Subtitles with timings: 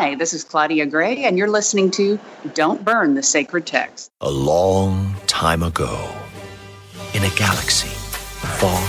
[0.00, 2.18] Hi, this is Claudia Gray, and you're listening to
[2.54, 4.10] Don't Burn the Sacred Text.
[4.22, 6.10] A long time ago,
[7.12, 7.90] in a galaxy
[8.56, 8.80] far,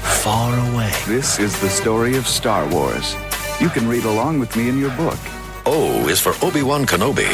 [0.00, 0.90] far away.
[1.06, 3.14] This is the story of Star Wars.
[3.60, 5.18] You can read along with me in your book.
[5.66, 7.28] O is for Obi Wan Kenobi.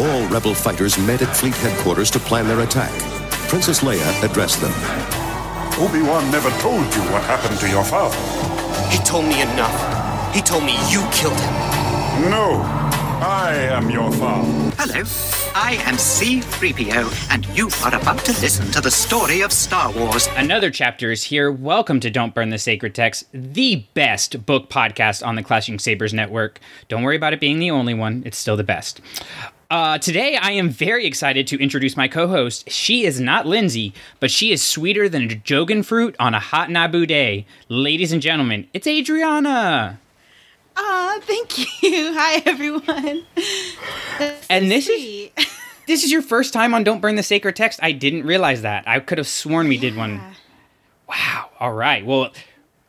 [0.00, 2.90] All rebel fighters met at fleet headquarters to plan their attack.
[3.50, 4.72] Princess Leia addressed them.
[5.78, 8.16] Obi-Wan never told you what happened to your father.
[8.88, 9.99] He told me enough.
[10.32, 11.52] He told me you killed him.
[12.30, 12.62] No,
[13.20, 14.48] I am your father.
[14.78, 15.02] Hello,
[15.56, 20.28] I am C3PO, and you are about to listen to the story of Star Wars.
[20.36, 21.50] Another chapter is here.
[21.50, 26.14] Welcome to Don't Burn the Sacred Text, the best book podcast on the Clashing Sabers
[26.14, 26.60] Network.
[26.86, 29.00] Don't worry about it being the only one, it's still the best.
[29.68, 32.70] Uh, today, I am very excited to introduce my co host.
[32.70, 37.08] She is not Lindsay, but she is sweeter than Jogan fruit on a hot Naboo
[37.08, 37.46] day.
[37.68, 39.98] Ladies and gentlemen, it's Adriana.
[40.82, 42.12] Aw, thank you.
[42.16, 43.24] Hi, everyone.
[44.18, 45.30] That's And so this is-
[45.86, 47.80] This is your first time on Don't Burn the Sacred Text.
[47.82, 48.86] I didn't realize that.
[48.86, 50.20] I could have sworn we did one.
[51.08, 51.48] Wow.
[51.58, 52.06] All right.
[52.06, 52.30] Well,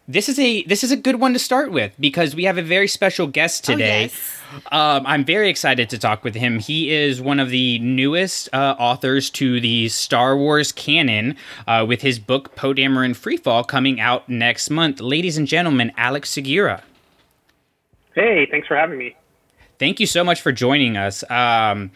[0.07, 2.61] this is a this is a good one to start with because we have a
[2.61, 4.01] very special guest Oh, today.
[4.03, 4.37] yes.
[4.71, 6.59] Um, I'm very excited to talk with him.
[6.59, 12.03] He is one of the newest uh, authors to the Star Wars canon uh, with
[12.03, 14.99] his book Poe Dameron Freefall coming out next month.
[14.99, 16.83] Ladies and gentlemen, Alex Segura.
[18.15, 19.15] Hey, thanks for having me.
[19.79, 21.23] Thank you so much for joining us.
[21.31, 21.91] Um,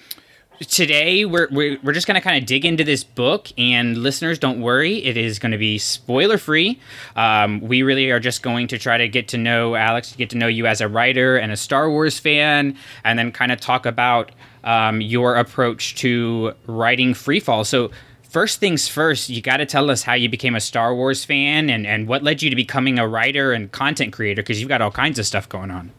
[0.70, 4.40] today, we're, we're, we're just going to kind of dig into this book, and listeners,
[4.40, 6.80] don't worry, it is going to be spoiler free.
[7.16, 10.38] Um, we really are just going to try to get to know Alex, get to
[10.38, 13.86] know you as a writer and a Star Wars fan, and then kind of talk
[13.86, 14.32] about
[14.64, 17.66] um, your approach to writing Freefall.
[17.66, 17.92] So,
[18.36, 21.70] First things first, you got to tell us how you became a Star Wars fan
[21.70, 24.82] and, and what led you to becoming a writer and content creator because you've got
[24.82, 25.94] all kinds of stuff going on.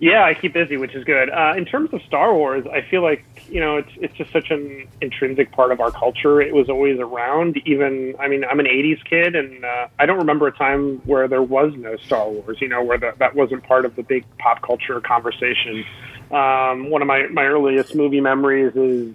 [0.00, 1.30] Yeah, I keep busy, which is good.
[1.30, 4.50] Uh, in terms of Star Wars, I feel like you know it's it's just such
[4.50, 6.42] an intrinsic part of our culture.
[6.42, 7.60] It was always around.
[7.64, 11.28] Even I mean, I'm an '80s kid, and uh, I don't remember a time where
[11.28, 12.58] there was no Star Wars.
[12.60, 15.84] You know, where that that wasn't part of the big pop culture conversation.
[16.32, 19.14] Um, one of my my earliest movie memories is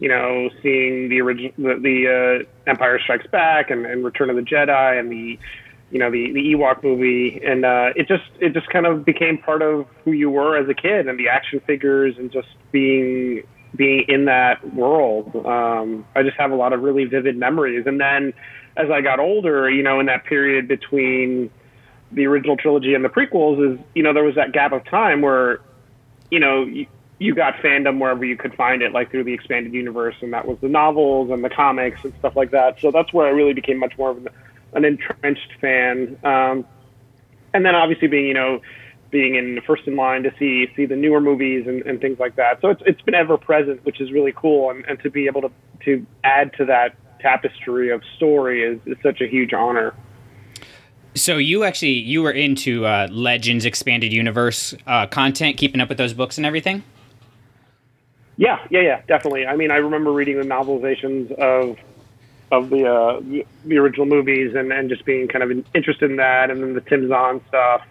[0.00, 4.36] you know, seeing the original, the, the uh, Empire Strikes Back and, and Return of
[4.36, 5.38] the Jedi and the,
[5.90, 9.38] you know, the the Ewok movie, and uh, it just it just kind of became
[9.38, 13.42] part of who you were as a kid, and the action figures, and just being
[13.74, 15.34] being in that world.
[15.46, 18.32] Um, I just have a lot of really vivid memories, and then
[18.76, 21.50] as I got older, you know, in that period between
[22.12, 25.22] the original trilogy and the prequels, is you know there was that gap of time
[25.22, 25.60] where,
[26.30, 26.64] you know.
[26.64, 26.86] You,
[27.22, 30.48] you got fandom wherever you could find it, like through the expanded universe, and that
[30.48, 32.76] was the novels and the comics and stuff like that.
[32.80, 34.28] So that's where I really became much more of an,
[34.72, 36.18] an entrenched fan.
[36.24, 36.64] Um,
[37.52, 38.60] and then obviously being, you know,
[39.10, 42.36] being in first in line to see see the newer movies and, and things like
[42.36, 42.60] that.
[42.60, 45.42] So it's it's been ever present, which is really cool, and, and to be able
[45.42, 45.50] to
[45.84, 49.94] to add to that tapestry of story is, is such a huge honor.
[51.14, 55.98] So you actually you were into uh, Legends expanded universe uh, content, keeping up with
[55.98, 56.84] those books and everything.
[58.36, 59.44] Yeah, yeah, yeah, definitely.
[59.44, 61.76] I mean, I remember reading the novelizations of
[62.50, 63.20] of the uh,
[63.64, 66.80] the- original movies and, and just being kind of interested in that, and then the
[66.80, 67.82] Tim Zahn stuff.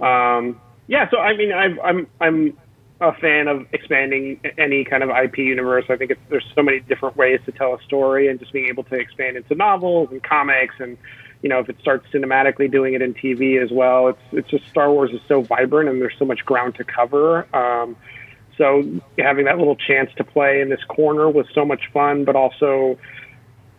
[0.00, 2.58] Um, yeah, so I mean, I've, I'm I'm
[3.00, 5.84] a fan of expanding any kind of IP universe.
[5.88, 8.84] I think there's so many different ways to tell a story, and just being able
[8.84, 10.96] to expand into novels and comics, and
[11.42, 14.08] you know, if it starts cinematically, doing it in TV as well.
[14.08, 17.46] It's it's just Star Wars is so vibrant, and there's so much ground to cover.
[17.56, 17.96] Um,
[18.56, 18.82] so
[19.18, 22.98] having that little chance to play in this corner was so much fun, but also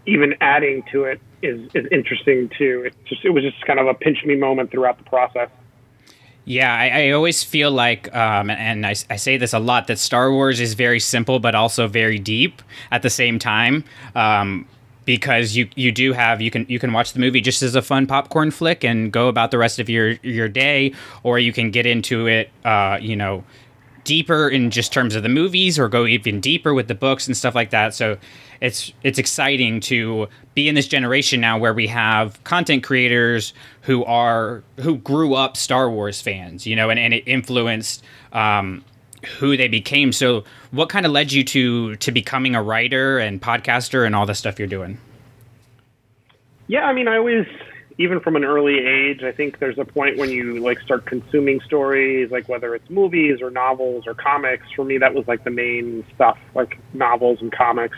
[0.10, 2.84] even adding to it is, is interesting too.
[2.86, 5.50] It just it was just kind of a pinch me moment throughout the process.
[6.46, 10.00] Yeah, I, I always feel like, um, and I, I say this a lot, that
[10.00, 13.84] Star Wars is very simple but also very deep at the same time.
[14.16, 14.68] Um,
[15.06, 17.82] because you you do have you can you can watch the movie just as a
[17.82, 20.94] fun popcorn flick and go about the rest of your your day,
[21.24, 23.44] or you can get into it, uh, you know,
[24.10, 27.38] deeper in just terms of the movies or go even deeper with the books and
[27.38, 27.94] stuff like that.
[27.94, 28.18] So
[28.60, 34.04] it's it's exciting to be in this generation now where we have content creators who
[34.06, 38.04] are who grew up Star Wars fans, you know, and, and it influenced
[38.34, 38.84] um,
[39.38, 40.12] who they became.
[40.12, 44.26] So what kind of led you to to becoming a writer and podcaster and all
[44.26, 44.98] the stuff you're doing?
[46.66, 47.46] Yeah, I mean, I always,
[48.00, 51.60] even from an early age, I think there's a point when you like start consuming
[51.60, 54.66] stories, like whether it's movies or novels or comics.
[54.74, 57.98] For me, that was like the main stuff, like novels and comics.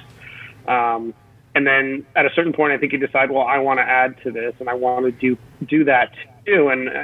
[0.68, 1.14] Um,
[1.54, 4.20] and then at a certain point, I think you decide, well, I want to add
[4.24, 5.38] to this, and I want to do
[5.68, 6.12] do that
[6.48, 6.70] too.
[6.70, 7.04] And uh,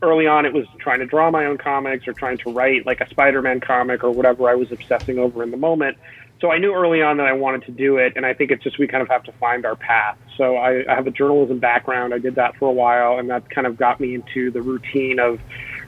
[0.00, 3.02] early on it was trying to draw my own comics or trying to write like
[3.02, 5.98] a Spider-Man comic or whatever I was obsessing over in the moment.
[6.40, 8.62] So I knew early on that I wanted to do it, and I think it's
[8.62, 10.18] just we kind of have to find our path.
[10.36, 12.12] So I, I have a journalism background.
[12.12, 15.18] I did that for a while, and that kind of got me into the routine
[15.18, 15.40] of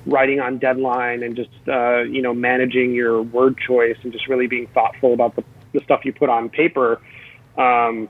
[0.07, 4.47] writing on deadline and just uh, you know managing your word choice and just really
[4.47, 7.01] being thoughtful about the, the stuff you put on paper.
[7.59, 8.09] Um,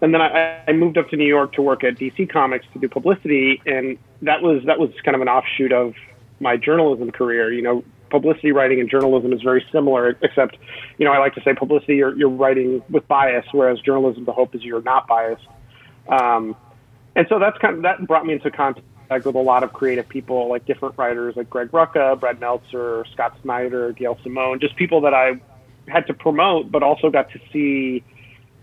[0.00, 2.78] and then I, I moved up to New York to work at DC Comics to
[2.78, 5.94] do publicity, and that was that was kind of an offshoot of
[6.40, 7.52] my journalism career.
[7.52, 10.56] You know, publicity writing and journalism is very similar, except,
[10.98, 14.32] you know, I like to say publicity you're, you're writing with bias, whereas journalism the
[14.32, 15.46] hope is you're not biased.
[16.08, 16.56] Um,
[17.14, 20.08] and so that's kind of that brought me into contact with a lot of creative
[20.08, 25.00] people, like different writers like Greg Rucka, Brad Meltzer, Scott Snyder, Gail Simone, just people
[25.02, 25.40] that I
[25.88, 28.04] had to promote, but also got to see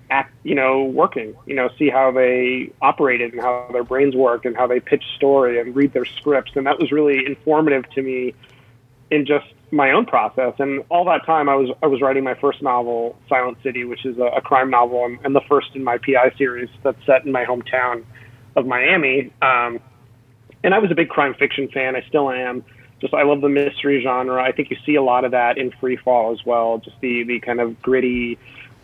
[0.09, 4.45] act, you know, working, you know, see how they operated and how their brains work
[4.45, 6.51] and how they pitch story and read their scripts.
[6.55, 8.33] And that was really informative to me
[9.13, 10.53] in just my own process.
[10.59, 14.05] And all that time, I was I was writing my first novel, Silent City, which
[14.05, 17.25] is a, a crime novel and, and, the first in my PI series that's set
[17.25, 18.03] in my hometown
[18.55, 19.31] of Miami.
[19.41, 19.79] Um,
[20.63, 21.95] and I was a big crime fiction fan.
[21.95, 22.63] I still am.
[23.01, 24.41] Just I love the mystery genre.
[24.41, 26.79] I think you see a lot of that in Free Fall as well.
[26.79, 28.39] Just the the kind of gritty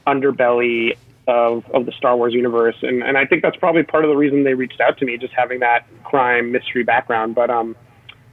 [0.06, 0.96] underbelly
[1.28, 2.76] of, of the Star Wars universe.
[2.82, 5.18] And, and I think that's probably part of the reason they reached out to me,
[5.18, 7.36] just having that crime mystery background.
[7.36, 7.76] But um,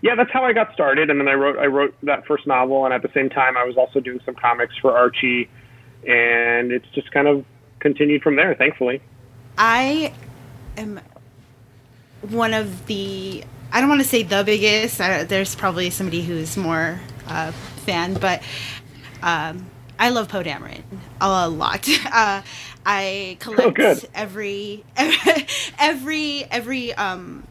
[0.03, 1.11] yeah, that's how I got started.
[1.11, 3.65] And then I wrote I wrote that first novel, and at the same time, I
[3.65, 5.49] was also doing some comics for Archie,
[6.07, 7.45] and it's just kind of
[7.81, 8.55] continued from there.
[8.55, 9.01] Thankfully,
[9.59, 10.13] I
[10.77, 11.01] am
[12.23, 15.01] one of the I don't want to say the biggest.
[15.01, 18.43] Uh, there's probably somebody who's more uh, fan, but
[19.23, 19.67] um,
[19.99, 20.83] I love Poe Dameron
[21.21, 21.89] a lot.
[22.07, 22.41] Uh,
[22.89, 24.85] I collect oh, every
[25.79, 27.47] every every um,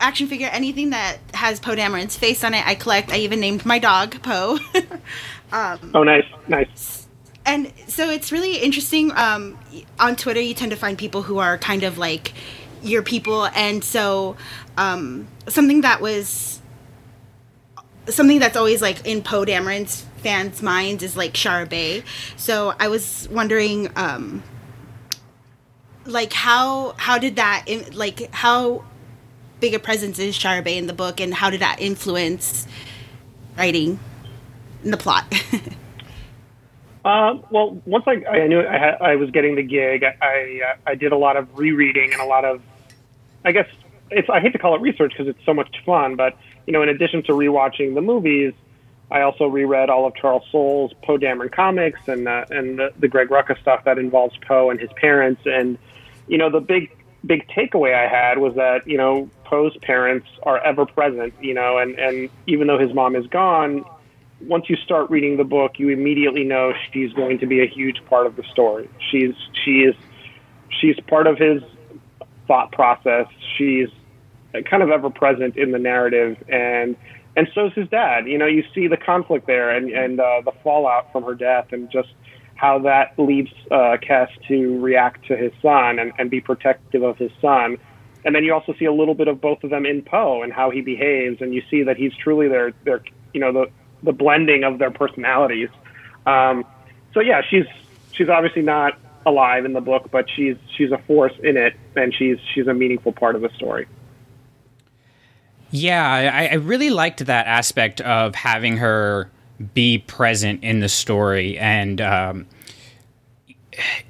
[0.00, 3.12] action figure, anything that has Poe Dameron's face on it, I collect.
[3.12, 4.58] I even named my dog Poe.
[5.52, 7.06] um, oh, nice, nice.
[7.44, 9.10] And so it's really interesting.
[9.16, 9.58] Um,
[9.98, 12.34] on Twitter, you tend to find people who are kind of like
[12.82, 14.36] your people, and so
[14.76, 16.60] um, something that was
[18.06, 22.02] something that's always like in Poe Dameron's fans' minds is like Shara Bey.
[22.36, 24.42] So I was wondering, um,
[26.04, 28.84] like how how did that like how
[29.60, 32.66] big a presence is Shara Bey in the book, and how did that influence
[33.56, 33.98] writing
[34.82, 35.32] and the plot?
[37.04, 40.76] uh, well, once I, I knew I, had, I was getting the gig, I uh,
[40.86, 42.62] I did a lot of rereading and a lot of,
[43.44, 43.66] I guess
[44.10, 46.82] it's I hate to call it research because it's so much fun, but you know,
[46.82, 48.52] in addition to rewatching the movies,
[49.10, 53.08] I also reread all of Charles Soule's Poe Dameron comics and uh, and the, the
[53.08, 55.42] Greg Rucka stuff that involves Poe and his parents.
[55.46, 55.78] And
[56.26, 56.94] you know, the big
[57.24, 61.34] big takeaway I had was that you know Poe's parents are ever present.
[61.40, 63.84] You know, and and even though his mom is gone,
[64.40, 68.04] once you start reading the book, you immediately know she's going to be a huge
[68.06, 68.88] part of the story.
[69.10, 69.34] She's
[69.64, 69.94] she is
[70.80, 71.62] she's part of his
[72.46, 73.26] thought process.
[73.56, 73.88] She's
[74.70, 76.96] kind of ever present in the narrative and
[77.36, 78.26] and so's his dad.
[78.26, 81.72] You know, you see the conflict there and and uh, the fallout from her death,
[81.72, 82.08] and just
[82.56, 87.16] how that leads uh, Kes to react to his son and, and be protective of
[87.16, 87.78] his son.
[88.28, 90.52] And then you also see a little bit of both of them in Poe and
[90.52, 93.70] how he behaves, and you see that he's truly their their you know the
[94.02, 95.70] the blending of their personalities.
[96.26, 96.66] Um,
[97.14, 97.64] so yeah, she's
[98.12, 102.14] she's obviously not alive in the book, but she's she's a force in it, and
[102.14, 103.88] she's she's a meaningful part of the story.
[105.70, 109.30] Yeah, I, I really liked that aspect of having her
[109.72, 112.46] be present in the story and um,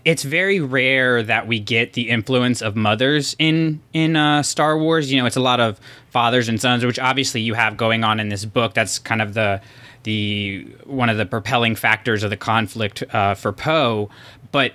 [0.04, 5.12] it's very rare that we get the influence of mothers in in uh, Star Wars.
[5.12, 8.20] You know, it's a lot of fathers and sons, which obviously you have going on
[8.20, 8.74] in this book.
[8.74, 9.60] That's kind of the
[10.04, 14.10] the one of the propelling factors of the conflict uh, for Poe.
[14.52, 14.72] But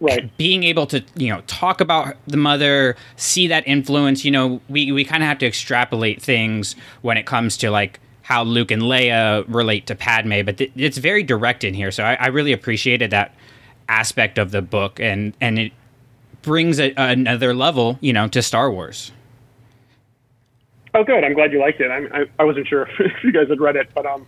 [0.00, 0.36] right.
[0.36, 4.92] being able to you know talk about the mother see that influence you know we,
[4.92, 8.82] we kind of have to extrapolate things when it comes to like how luke and
[8.82, 12.52] leia relate to padme but th- it's very direct in here so I, I, really
[12.52, 13.34] appreciated that
[13.88, 15.72] aspect of the book and and it
[16.42, 19.12] brings a, another level you know to star wars.
[20.94, 21.22] Oh good.
[21.22, 21.90] I'm glad you liked it.
[21.90, 24.26] I, I, I wasn't sure if you guys had read it but um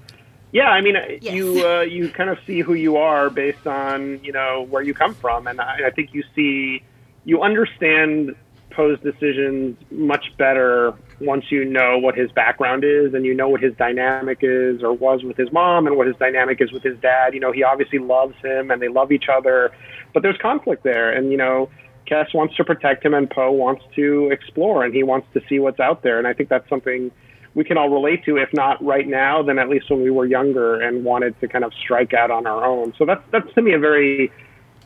[0.53, 1.33] yeah, I mean, yes.
[1.33, 4.95] you uh, you kind of see who you are based on you know where you
[4.95, 6.83] come from, and I, I think you see
[7.25, 8.35] you understand
[8.71, 13.61] Poe's decisions much better once you know what his background is and you know what
[13.61, 16.99] his dynamic is or was with his mom and what his dynamic is with his
[16.99, 17.35] dad.
[17.35, 19.71] You know, he obviously loves him and they love each other,
[20.15, 21.69] but there's conflict there, and you know.
[22.07, 25.61] Kes wants to protect him, and Poe wants to explore, and he wants to see
[25.61, 26.19] what's out there.
[26.19, 27.13] And I think that's something
[27.55, 28.37] we can all relate to.
[28.37, 31.65] If not right now, then at least when we were younger and wanted to kind
[31.65, 32.95] of strike out on our own.
[32.99, 34.33] So that's that's to me a very,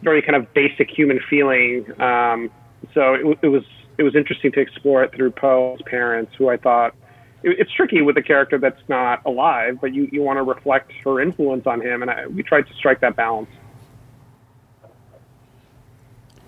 [0.02, 1.86] very kind of basic human feeling.
[2.00, 2.50] Um,
[2.92, 3.64] so it, it was
[3.98, 6.94] it was interesting to explore it through Poe's parents, who I thought
[7.44, 10.92] it, it's tricky with a character that's not alive, but you, you want to reflect
[11.04, 13.50] her influence on him, and I, we tried to strike that balance.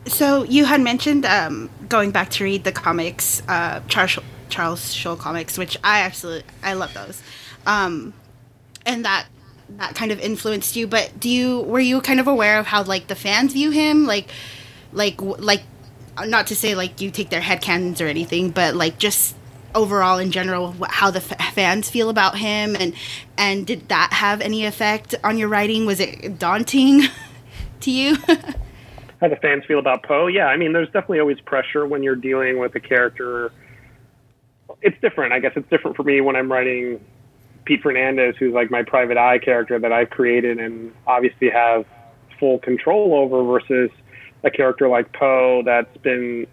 [0.06, 5.16] So you had mentioned um, going back to read the comics, uh, Charles Charles Soule
[5.16, 7.20] comics, which I absolutely I love those,
[7.66, 8.14] um,
[8.84, 9.26] and that
[9.70, 10.86] that kind of influenced you.
[10.86, 14.06] But do you were you kind of aware of how like the fans view him,
[14.06, 14.28] like
[14.92, 15.62] like like
[16.24, 19.36] not to say like you take their head canons or anything, but like just
[19.74, 22.94] overall in general how the f- fans feel about him and
[23.36, 27.02] and did that have any effect on your writing was it daunting
[27.80, 28.16] to you
[29.20, 30.26] how the fans feel about Poe.
[30.26, 33.52] Yeah, I mean, there's definitely always pressure when you're dealing with a character.
[34.82, 35.32] It's different.
[35.32, 37.00] I guess it's different for me when I'm writing
[37.64, 41.86] Pete Fernandez, who's like my private eye character that I've created and obviously have
[42.38, 43.90] full control over, versus
[44.46, 46.46] a character like Poe that's been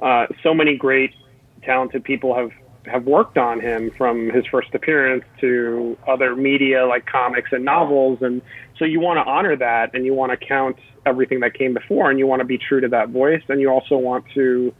[0.00, 1.14] uh, so many great,
[1.62, 2.50] talented people have
[2.86, 8.18] have worked on him from his first appearance to other media like comics and novels
[8.20, 8.42] and
[8.78, 10.76] so you want to honor that and you want to count
[11.06, 13.70] everything that came before and you want to be true to that voice and you
[13.70, 14.74] also want to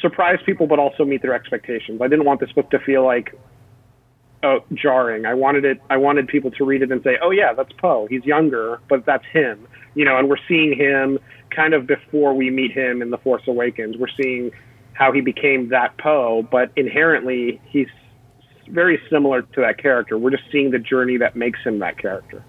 [0.00, 2.00] surprise people but also meet their expectations.
[2.02, 3.34] I didn't want this book to feel like
[4.42, 5.26] oh, jarring.
[5.26, 8.06] I wanted it I wanted people to read it and say, "Oh yeah, that's Poe.
[8.08, 11.18] He's younger, but that's him." You know, and we're seeing him
[11.54, 13.96] kind of before we meet him in The Force Awakens.
[13.96, 14.50] We're seeing
[14.92, 17.88] how he became that Poe, but inherently he's
[18.68, 20.16] very similar to that character.
[20.16, 22.44] We're just seeing the journey that makes him that character.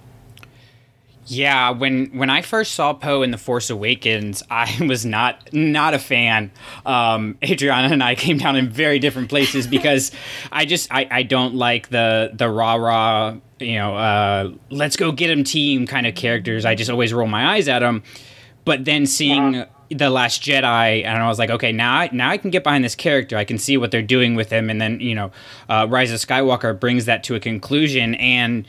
[1.28, 5.94] Yeah, when when I first saw Poe in The Force Awakens, I was not not
[5.94, 6.52] a fan.
[6.86, 10.12] Um, Adriana and I came down in very different places because
[10.52, 15.12] I just I, I don't like the the rah rah you know uh, let's go
[15.12, 16.66] get him team kind of characters.
[16.66, 18.04] I just always roll my eyes at them.
[18.64, 19.66] But then seeing uh-huh.
[19.90, 22.84] the Last Jedi, and I was like, okay, now I, now I can get behind
[22.84, 23.36] this character.
[23.36, 25.32] I can see what they're doing with him, and then you know,
[25.68, 28.68] uh, Rise of Skywalker brings that to a conclusion and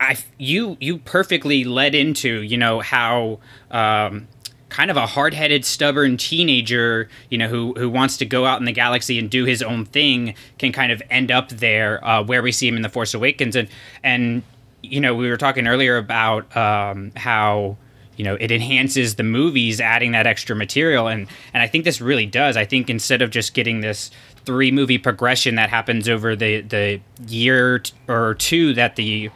[0.00, 3.38] I you you perfectly led into you know how
[3.70, 4.28] um,
[4.74, 8.64] kind of a hard-headed, stubborn teenager, you know, who who wants to go out in
[8.64, 12.42] the galaxy and do his own thing, can kind of end up there uh, where
[12.42, 13.68] we see him in the Force Awakens, and
[14.02, 14.42] and
[14.82, 17.76] you know we were talking earlier about um, how
[18.16, 22.00] you know it enhances the movies, adding that extra material, and and I think this
[22.00, 22.56] really does.
[22.56, 24.10] I think instead of just getting this
[24.44, 29.30] three movie progression that happens over the the year or two that the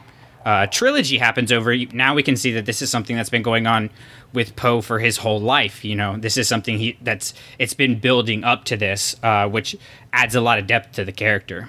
[0.49, 3.67] uh, trilogy happens over, now we can see that this is something that's been going
[3.67, 3.91] on
[4.33, 5.85] with Poe for his whole life.
[5.85, 9.77] You know, this is something he that's it's been building up to this, uh, which
[10.15, 11.69] adds a lot of depth to the character.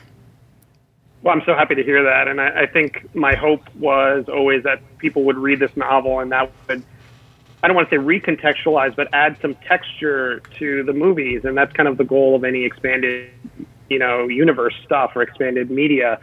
[1.21, 4.63] Well, I'm so happy to hear that, and I, I think my hope was always
[4.63, 6.81] that people would read this novel and that would.
[7.61, 11.73] I don't want to say recontextualize, but add some texture to the movies, and that's
[11.73, 13.29] kind of the goal of any expanded,
[13.89, 16.17] you know, universe stuff or expanded media,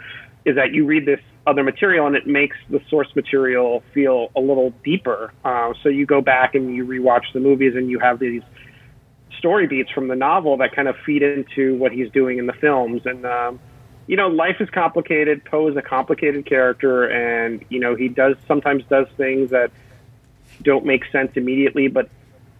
[0.46, 4.40] is that you read this other material and it makes the source material feel a
[4.40, 5.32] little deeper.
[5.44, 8.42] Uh, so you go back and you rewatch the movies and you have these
[9.38, 12.52] story beats from the novel that kind of feed into what he's doing in the
[12.52, 13.02] films.
[13.04, 13.60] And, um,
[14.08, 15.44] you know, life is complicated.
[15.44, 19.70] Poe is a complicated character and, you know, he does sometimes does things that
[20.62, 22.08] don't make sense immediately, but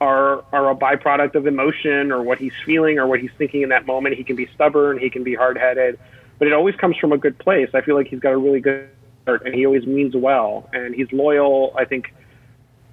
[0.01, 3.71] are are a byproduct of emotion or what he's feeling or what he's thinking in
[3.71, 4.17] that moment.
[4.17, 5.99] He can be stubborn, he can be hard headed
[6.39, 7.71] but it always comes from a good place.
[7.75, 8.89] I feel like he's got a really good
[9.27, 11.75] heart, and he always means well, and he's loyal.
[11.77, 12.13] I think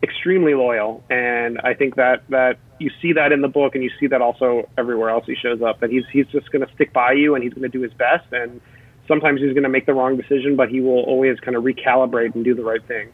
[0.02, 3.92] extremely loyal, and I think that that you see that in the book, and you
[4.00, 5.80] see that also everywhere else he shows up.
[5.80, 7.94] That he's he's just going to stick by you, and he's going to do his
[7.94, 8.62] best, and
[9.08, 12.36] sometimes he's going to make the wrong decision, but he will always kind of recalibrate
[12.36, 13.10] and do the right thing.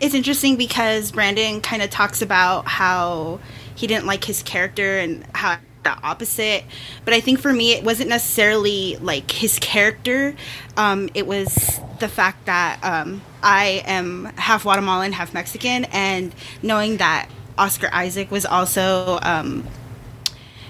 [0.00, 3.40] It's interesting because Brandon kind of talks about how
[3.74, 6.64] he didn't like his character and how the opposite.
[7.04, 10.34] But I think for me, it wasn't necessarily like his character.
[10.76, 16.96] Um, it was the fact that um, I am half Guatemalan, half Mexican, and knowing
[16.98, 19.66] that Oscar Isaac was also um,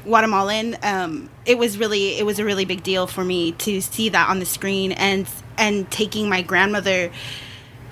[0.04, 4.08] Guatemalan, um, it was really it was a really big deal for me to see
[4.10, 7.10] that on the screen and and taking my grandmother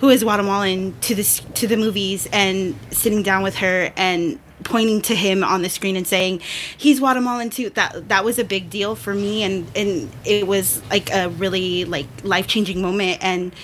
[0.01, 5.01] who is Guatemalan to this to the movies and sitting down with her and pointing
[5.03, 6.41] to him on the screen and saying
[6.77, 7.71] he's Guatemalan too.
[7.71, 11.85] That that was a big deal for me, and and it was like a really
[11.85, 13.19] like life changing moment.
[13.23, 13.55] And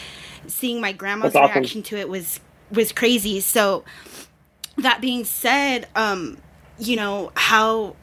[0.47, 1.51] seeing my grandma's awesome.
[1.51, 2.41] reaction to it was
[2.71, 3.41] was crazy.
[3.41, 3.85] So
[4.77, 6.39] that being said, um,
[6.79, 7.97] you know how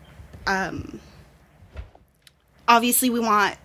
[0.46, 1.00] um,
[2.68, 3.58] obviously we want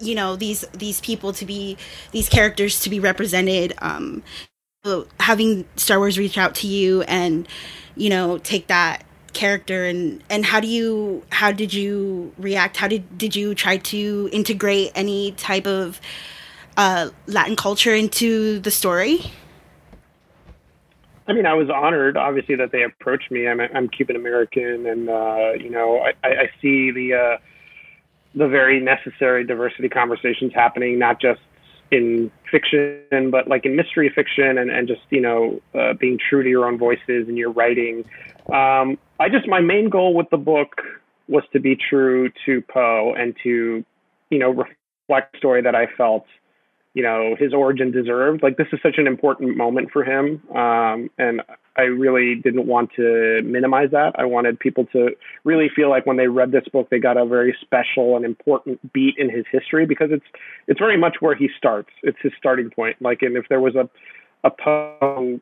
[0.00, 1.76] you know these these people to be
[2.10, 3.74] these characters to be represented.
[3.78, 4.22] Um,
[5.20, 7.46] having Star Wars reach out to you and
[7.96, 12.88] you know take that character and and how do you how did you react how
[12.88, 16.00] did did you try to integrate any type of
[16.76, 19.20] uh latin culture into the story
[21.24, 23.46] I mean, I was honored, obviously, that they approached me.
[23.46, 27.38] I'm, I'm Cuban American, and uh, you know, I, I see the uh,
[28.34, 31.40] the very necessary diversity conversations happening, not just
[31.92, 36.42] in fiction, but like in mystery fiction, and, and just you know, uh, being true
[36.42, 38.04] to your own voices and your writing.
[38.52, 40.80] Um, I just my main goal with the book
[41.28, 43.84] was to be true to Poe and to,
[44.30, 46.26] you know, reflect story that I felt
[46.94, 48.42] you know his origin deserved.
[48.42, 51.42] Like this is such an important moment for him, um, and
[51.76, 54.12] I really didn't want to minimize that.
[54.18, 55.10] I wanted people to
[55.44, 58.92] really feel like when they read this book, they got a very special and important
[58.92, 60.26] beat in his history because it's
[60.68, 61.88] it's very much where he starts.
[62.02, 62.96] It's his starting point.
[63.00, 63.88] Like, and if there was a
[64.44, 65.40] a Poe,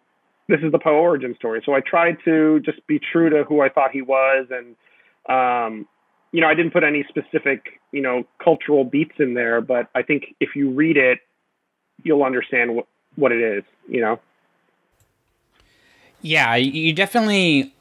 [0.49, 1.63] this is the Poe origin story.
[1.67, 4.77] So I tried to just be true to who I thought he was, and
[5.29, 5.89] um,
[6.31, 10.03] you know, I didn't put any specific you know cultural beats in there, but I
[10.03, 11.19] think if you read it
[12.03, 14.21] you'll understand what what it is, you know.
[16.23, 17.75] Yeah, you definitely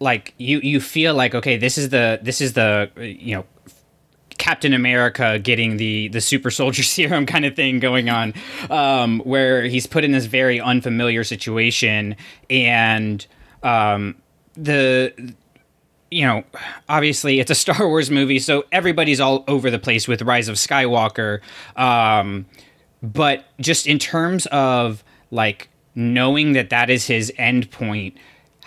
[0.00, 3.44] like you you feel like okay, this is the this is the you know
[4.38, 8.34] Captain America getting the the super soldier serum kind of thing going on,
[8.70, 12.16] um, where he's put in this very unfamiliar situation,
[12.48, 13.26] and
[13.62, 14.14] um,
[14.54, 15.34] the
[16.10, 16.44] you know
[16.88, 20.56] obviously it's a Star Wars movie, so everybody's all over the place with Rise of
[20.56, 21.40] Skywalker.
[21.76, 22.46] Um,
[23.02, 28.16] but just in terms of like knowing that that is his end point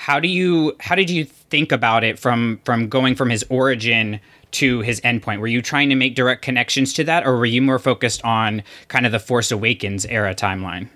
[0.01, 4.19] how do you how did you think about it from from going from his origin
[4.50, 7.61] to his endpoint were you trying to make direct connections to that or were you
[7.61, 10.89] more focused on kind of the force awakens era timeline?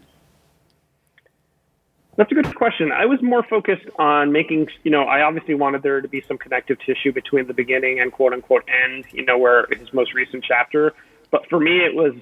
[2.17, 2.93] That's a good question.
[2.93, 6.37] I was more focused on making you know i obviously wanted there to be some
[6.37, 10.43] connective tissue between the beginning and quote unquote end you know where his most recent
[10.43, 10.93] chapter.
[11.29, 12.15] But for me it was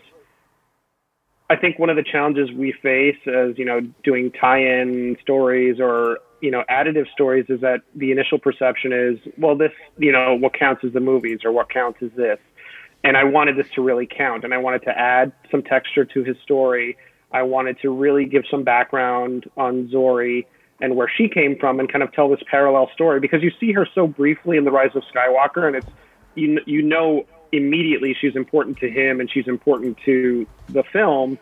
[1.54, 6.18] I think one of the challenges we face as you know doing tie-in stories or
[6.42, 10.58] you know additive stories is that the initial perception is well this you know what
[10.58, 12.40] counts as the movies or what counts as this.
[13.04, 16.24] And I wanted this to really count and I wanted to add some texture to
[16.24, 16.98] his story.
[17.32, 20.48] I wanted to really give some background on Zorii
[20.82, 23.74] and where she came from and kind of tell this parallel story because you see
[23.74, 25.88] her so briefly in the rise of Skywalker and it's
[26.34, 31.38] you you know immediately she's important to him and she's important to the film.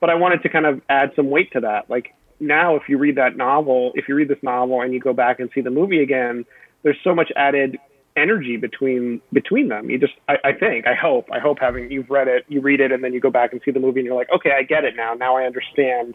[0.00, 1.90] But I wanted to kind of add some weight to that.
[1.90, 5.12] Like now, if you read that novel, if you read this novel and you go
[5.12, 6.46] back and see the movie again,
[6.82, 7.78] there's so much added
[8.16, 9.90] energy between between them.
[9.90, 12.80] You just, I, I think, I hope, I hope having you've read it, you read
[12.80, 14.62] it, and then you go back and see the movie, and you're like, okay, I
[14.62, 15.12] get it now.
[15.12, 16.14] Now I understand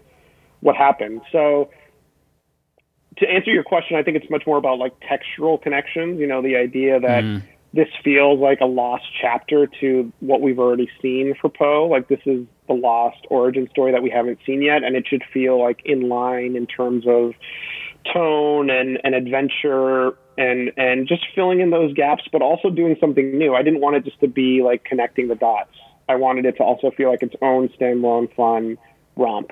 [0.61, 1.21] what happened.
[1.31, 1.69] So
[3.17, 6.19] to answer your question, I think it's much more about like textural connections.
[6.19, 7.23] You know, the idea that.
[7.23, 7.43] Mm
[7.75, 11.87] this feels like a lost chapter to what we've already seen for Poe.
[11.91, 15.23] Like this is the lost origin story that we haven't seen yet, and it should
[15.33, 17.33] feel like in line in terms of
[18.13, 23.37] tone and, and adventure and and just filling in those gaps, but also doing something
[23.37, 23.53] new.
[23.53, 25.75] I didn't want it just to be like connecting the dots.
[26.07, 28.77] I wanted it to also feel like its own standalone fun
[29.17, 29.51] romp.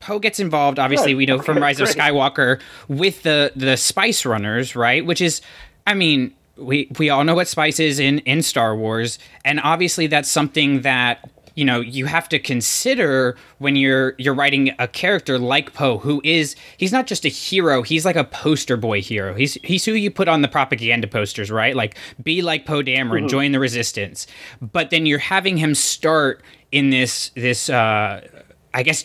[0.00, 4.76] Poe gets involved, obviously, we know from Rise of Skywalker with the the Spice Runners,
[4.76, 5.06] right?
[5.06, 5.40] Which is,
[5.86, 10.06] I mean, we we all know what spice is in in Star Wars, and obviously
[10.06, 15.38] that's something that you know you have to consider when you're you're writing a character
[15.38, 19.34] like Poe, who is he's not just a hero, he's like a poster boy hero.
[19.34, 21.74] He's he's who you put on the propaganda posters, right?
[21.74, 23.26] Like be like Poe Dameron, mm-hmm.
[23.28, 24.26] join the resistance.
[24.60, 28.26] But then you're having him start in this this uh,
[28.74, 29.04] I guess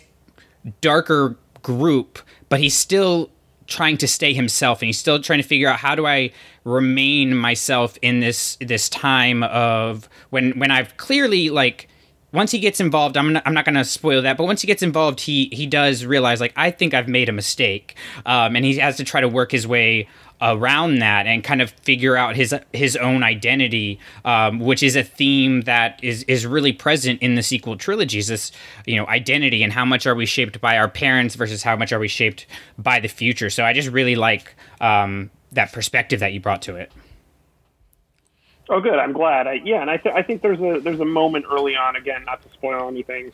[0.82, 3.30] darker group, but he's still
[3.68, 6.32] trying to stay himself and he's still trying to figure out how do I
[6.64, 11.88] remain myself in this this time of when when I've clearly like
[12.32, 14.68] once he gets involved I'm not, I'm not going to spoil that but once he
[14.68, 18.66] gets involved he he does realize like I think I've made a mistake um, and
[18.66, 20.08] he has to try to work his way
[20.42, 25.04] around that and kind of figure out his his own identity, um, which is a
[25.04, 28.28] theme that is is really present in the sequel trilogies.
[28.28, 28.52] This
[28.86, 31.92] you know identity and how much are we shaped by our parents versus how much
[31.92, 32.46] are we shaped
[32.78, 33.50] by the future.
[33.50, 36.92] So I just really like um, that perspective that you brought to it.
[38.70, 38.96] Oh, good.
[38.96, 39.48] I'm glad.
[39.48, 42.26] I, yeah, and I, th- I think there's a there's a moment early on again,
[42.26, 43.32] not to spoil anything,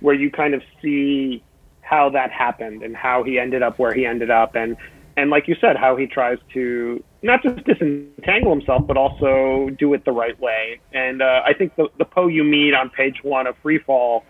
[0.00, 1.42] where you kind of see
[1.80, 4.76] how that happened and how he ended up where he ended up, and
[5.16, 9.94] and like you said, how he tries to not just disentangle himself, but also do
[9.94, 10.80] it the right way.
[10.92, 14.22] And uh, I think the the Poe you meet on page one of Freefall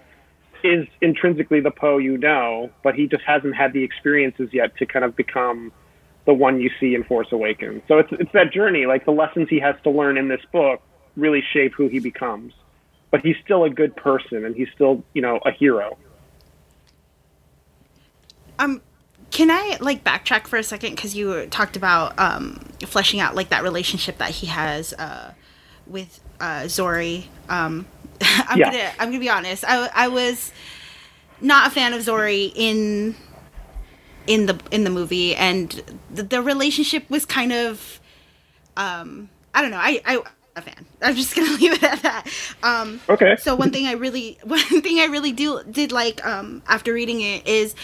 [0.63, 4.87] is intrinsically the Poe you know, but he just hasn't had the experiences yet to
[4.87, 5.73] kind of become
[6.25, 7.83] the one you see in Force Awakens.
[7.89, 10.81] So it's it's that journey, like the lessons he has to learn in this book
[11.17, 12.53] really shape who he becomes.
[13.11, 15.97] But he's still a good person and he's still, you know, a hero.
[18.59, 18.83] Um
[19.31, 23.51] can I like backtrack for a second because you talked about um, fleshing out like
[23.51, 25.33] that relationship that he has uh,
[25.87, 27.27] with uh, Zorii.
[27.49, 27.87] Um,
[28.23, 28.71] I'm Yeah.
[28.71, 29.65] gonna I'm gonna be honest.
[29.67, 30.53] I I was
[31.41, 33.17] not a fan of Zorii in
[34.27, 35.71] in the in the movie, and
[36.11, 38.01] the, the relationship was kind of
[38.77, 39.79] um, I don't know.
[39.79, 40.23] I I
[40.57, 40.87] a fan.
[41.03, 42.27] I'm just gonna leave it at that.
[42.63, 43.37] Um, Okay.
[43.37, 47.21] So one thing I really one thing I really do did like um, after reading
[47.21, 47.75] it is.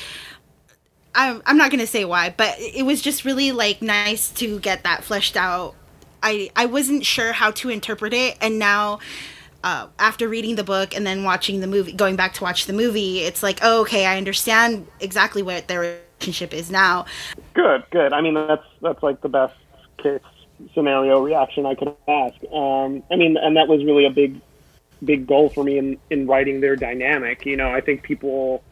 [1.14, 4.82] I'm, I'm not gonna say why, but it was just really like nice to get
[4.84, 5.74] that fleshed out.
[6.22, 9.00] I I wasn't sure how to interpret it, and now
[9.64, 12.72] uh, after reading the book and then watching the movie, going back to watch the
[12.72, 17.06] movie, it's like, oh, okay, I understand exactly what their relationship is now.
[17.54, 18.12] Good, good.
[18.12, 19.54] I mean, that's that's like the best
[19.98, 20.20] case
[20.74, 22.36] scenario reaction I could ask.
[22.52, 24.40] Um, I mean, and that was really a big,
[25.04, 27.46] big goal for me in in writing their dynamic.
[27.46, 28.62] You know, I think people,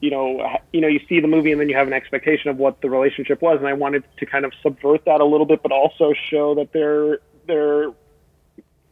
[0.00, 2.56] you know, you know, you see the movie and then you have an expectation of
[2.56, 5.62] what the relationship was, and I wanted to kind of subvert that a little bit,
[5.62, 7.92] but also show that their their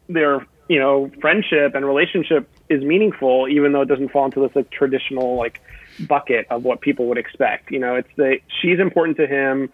[0.08, 4.54] their you know friendship and relationship is meaningful, even though it doesn't fall into this
[4.56, 5.60] like traditional like
[6.00, 7.70] bucket of what people would expect.
[7.70, 9.72] You know, it's the she's important to him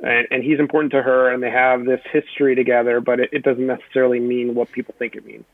[0.00, 3.42] and, and he's important to her, and they have this history together, but it, it
[3.42, 5.44] doesn't necessarily mean what people think it means.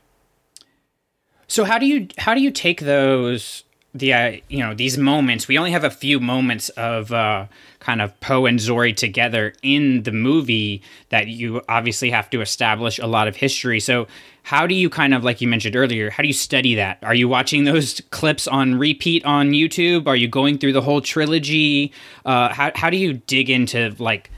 [1.47, 5.47] So how do you how do you take those the uh, you know these moments?
[5.47, 7.45] We only have a few moments of uh,
[7.79, 12.97] kind of Poe and Zorii together in the movie that you obviously have to establish
[12.97, 13.79] a lot of history.
[13.79, 14.07] So
[14.43, 16.09] how do you kind of like you mentioned earlier?
[16.09, 16.97] How do you study that?
[17.01, 20.07] Are you watching those clips on repeat on YouTube?
[20.07, 21.91] Are you going through the whole trilogy?
[22.25, 24.31] Uh, how how do you dig into like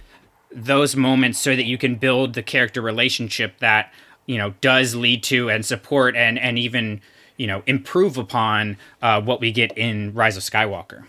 [0.51, 3.93] those moments so that you can build the character relationship that
[4.25, 7.01] you know does lead to and support and and even
[7.37, 11.05] you know improve upon uh, what we get in Rise of Skywalker.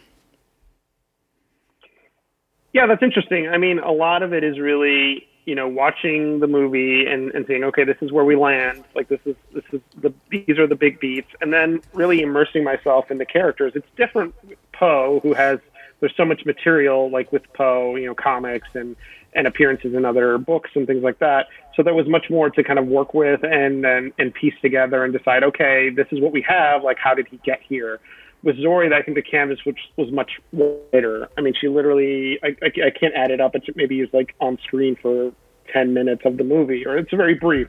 [2.73, 3.49] Yeah, that's interesting.
[3.49, 7.47] I mean, a lot of it is really, you know, watching the movie and, and
[7.47, 8.85] saying, okay, this is where we land.
[8.95, 12.65] Like this is this is the these are the big beats, and then really immersing
[12.65, 13.73] myself in the characters.
[13.75, 14.35] It's different
[14.75, 15.59] Poe, who has
[16.01, 18.95] there's so much material, like with Poe, you know, comics and
[19.37, 21.47] and appearances in other books and things like that.
[21.77, 25.05] So there was much more to kind of work with and and, and piece together
[25.05, 26.83] and decide, okay, this is what we have.
[26.83, 28.01] Like, how did he get here?
[28.43, 31.29] with Zorii, I think the canvas which was much wider.
[31.37, 33.57] I mean, she literally, I, I, I can't add it up.
[33.57, 35.33] It's maybe is like on screen for
[35.73, 37.69] 10 minutes of the movie, or it's very brief.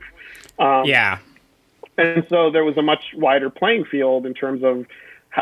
[0.58, 1.18] Um, Yeah.
[1.96, 4.86] and so there was a much wider playing field in terms of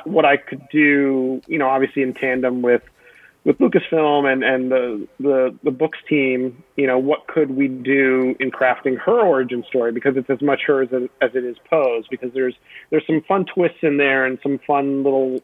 [0.04, 2.82] what I could do, you know, obviously in tandem with
[3.46, 8.34] with Lucasfilm and and the the the books team, you know, what could we do
[8.40, 12.06] in crafting her origin story because it's as much hers as, as it is Poe's
[12.10, 12.56] because there's
[12.90, 15.40] there's some fun twists in there and some fun little,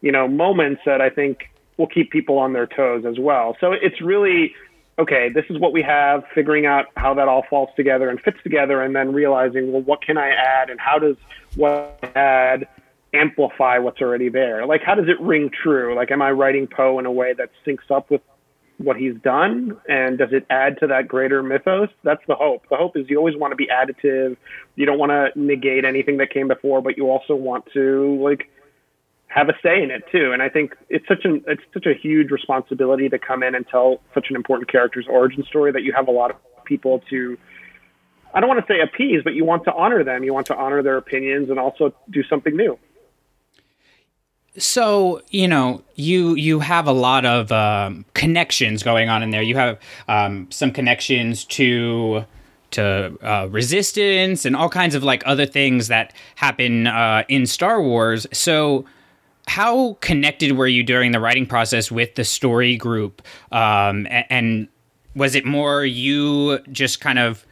[0.00, 3.56] you know, moments that I think will keep people on their toes as well.
[3.60, 4.52] So it's really
[4.98, 8.38] okay, this is what we have, figuring out how that all falls together and fits
[8.42, 11.16] together, and then realizing, well, what can I add, and how does
[11.54, 12.68] what I add
[13.18, 14.66] amplify what's already there?
[14.66, 15.94] Like, how does it ring true?
[15.94, 18.20] Like, am I writing Poe in a way that syncs up with
[18.78, 21.88] what he's done, and does it add to that greater mythos?
[22.02, 22.64] That's the hope.
[22.68, 24.36] The hope is you always want to be additive.
[24.74, 28.50] You don't want to negate anything that came before, but you also want to like
[29.28, 30.32] have a say in it too.
[30.32, 33.66] And I think it's such an it's such a huge responsibility to come in and
[33.66, 37.38] tell such an important character's origin story that you have a lot of people to
[38.34, 40.22] I don't want to say appease, but you want to honor them.
[40.22, 42.78] You want to honor their opinions and also do something new.
[44.58, 49.42] So you know you you have a lot of um, connections going on in there.
[49.42, 52.24] You have um, some connections to
[52.72, 57.80] to uh, resistance and all kinds of like other things that happen uh, in Star
[57.82, 58.26] Wars.
[58.32, 58.84] So
[59.46, 63.22] how connected were you during the writing process with the story group?
[63.52, 64.68] Um, a- and
[65.14, 67.46] was it more you just kind of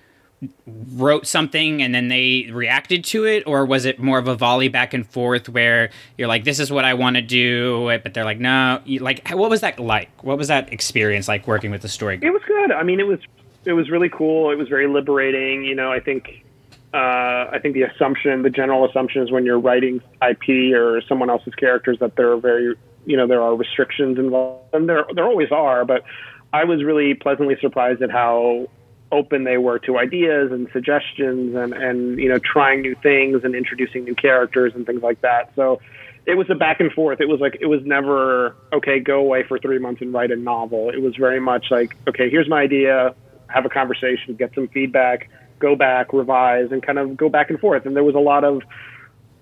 [0.95, 4.69] wrote something and then they reacted to it or was it more of a volley
[4.69, 8.25] back and forth where you're like this is what i want to do but they're
[8.25, 11.89] like no like what was that like what was that experience like working with the
[11.89, 12.73] story It was good.
[12.73, 13.19] I mean, it was
[13.65, 14.51] it was really cool.
[14.51, 15.65] It was very liberating.
[15.65, 16.45] You know, I think
[16.93, 21.31] uh, I think the assumption, the general assumption, is when you're writing IP or someone
[21.31, 22.77] else's characters that there are very
[23.07, 25.85] you know there are restrictions involved, and there there always are.
[25.85, 26.05] But
[26.53, 28.69] I was really pleasantly surprised at how
[29.15, 33.55] open they were to ideas and suggestions and, and you know trying new things and
[33.55, 35.53] introducing new characters and things like that.
[35.55, 35.81] So
[36.27, 37.21] it was a back and forth.
[37.21, 40.37] It was like it was never okay, go away for three months and write a
[40.37, 40.91] novel.
[40.91, 43.15] It was very much like okay, here's my idea,
[43.49, 47.61] have a conversation, get some feedback, go back, revise, and kind of go back and
[47.61, 47.87] forth.
[47.87, 48.63] And there was a lot of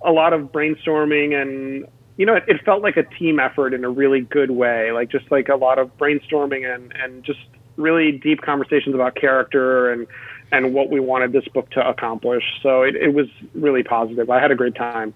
[0.04, 3.84] a lot of brainstorming and you know it, it felt like a team effort in
[3.84, 7.38] a really good way like just like a lot of brainstorming and and just
[7.82, 10.06] really deep conversations about character and
[10.52, 14.40] and what we wanted this book to accomplish so it, it was really positive i
[14.40, 15.12] had a great time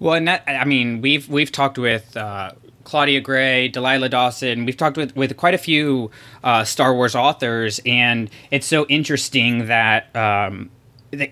[0.00, 2.52] Well, and that I mean, we've we've talked with uh,
[2.84, 4.64] Claudia Gray, Delilah Dawson.
[4.64, 6.10] We've talked with with quite a few
[6.44, 10.14] uh, Star Wars authors, and it's so interesting that.
[10.14, 10.70] Um,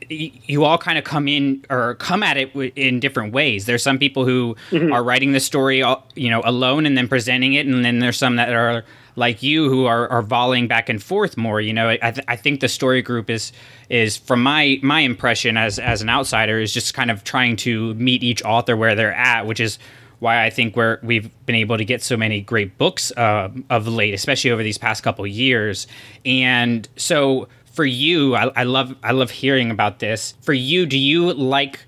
[0.09, 3.67] you all kind of come in or come at it in different ways.
[3.67, 4.57] There's some people who
[4.91, 5.85] are writing the story,
[6.15, 8.87] you know, alone and then presenting it, and then there's some that are
[9.17, 11.61] like you who are, are volleying back and forth more.
[11.61, 13.53] You know, I, th- I think the story group is
[13.89, 17.95] is from my my impression as as an outsider is just kind of trying to
[17.95, 19.79] meet each author where they're at, which is
[20.19, 23.89] why I think we're we've been able to get so many great books uh, of
[23.89, 25.87] late, especially over these past couple years.
[26.25, 30.35] And so for you, I, I love I love hearing about this.
[30.43, 31.81] For you, do you like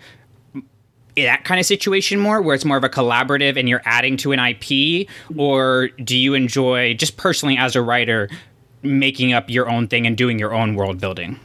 [1.25, 4.33] that kind of situation more where it's more of a collaborative and you're adding to
[4.33, 8.29] an IP or do you enjoy just personally as a writer
[8.83, 11.39] making up your own thing and doing your own world building?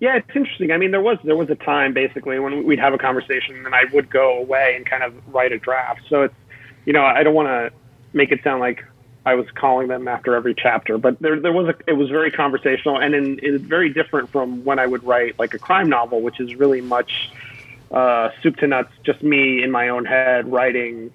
[0.00, 0.70] Yeah, it's interesting.
[0.70, 3.74] I mean, there was there was a time basically when we'd have a conversation and
[3.74, 6.02] I would go away and kind of write a draft.
[6.08, 6.34] So it's
[6.84, 7.72] you know I don't want to
[8.12, 8.84] make it sound like
[9.26, 12.30] I was calling them after every chapter, but there there was a it was very
[12.30, 16.22] conversational and in, it's very different from when I would write like a crime novel,
[16.22, 17.30] which is really much
[17.90, 21.10] uh, soup to nuts, just me in my own head writing,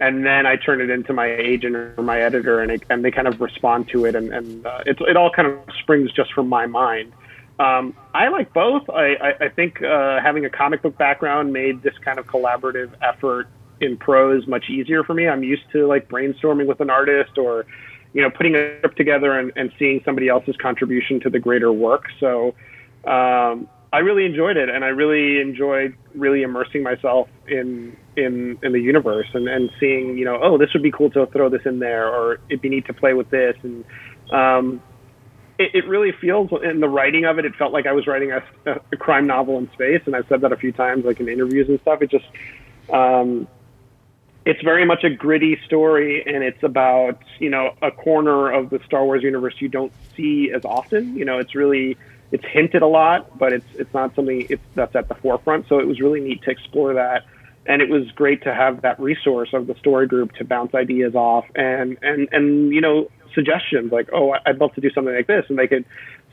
[0.00, 3.10] and then I turn it into my agent or my editor, and it, and they
[3.10, 6.32] kind of respond to it, and and uh, it it all kind of springs just
[6.32, 7.12] from my mind.
[7.58, 8.90] Um, I like both.
[8.90, 12.90] I, I, I think uh, having a comic book background made this kind of collaborative
[13.00, 13.48] effort
[13.80, 15.28] in prose much easier for me.
[15.28, 17.66] I'm used to like brainstorming with an artist or,
[18.12, 21.72] you know, putting a script together and, and seeing somebody else's contribution to the greater
[21.72, 22.06] work.
[22.18, 22.54] So
[23.04, 28.72] um, I really enjoyed it, and I really enjoyed really immersing myself in in in
[28.72, 31.62] the universe and, and seeing, you know, oh, this would be cool to throw this
[31.64, 33.84] in there, or it'd be neat to play with this, and
[34.32, 34.82] um,
[35.60, 37.44] it, it really feels in the writing of it.
[37.44, 40.40] It felt like I was writing a, a crime novel in space, and I've said
[40.40, 42.02] that a few times, like in interviews and stuff.
[42.02, 42.26] It just,
[42.92, 43.46] um,
[44.44, 48.80] it's very much a gritty story, and it's about you know a corner of the
[48.86, 51.16] Star Wars universe you don't see as often.
[51.16, 51.96] You know, it's really
[52.34, 55.68] it's hinted a lot, but it's it's not something it's, that's at the forefront.
[55.68, 57.24] So it was really neat to explore that,
[57.64, 61.14] and it was great to have that resource of the story group to bounce ideas
[61.14, 65.28] off and and and you know suggestions like, oh, I'd love to do something like
[65.28, 65.84] this, and they could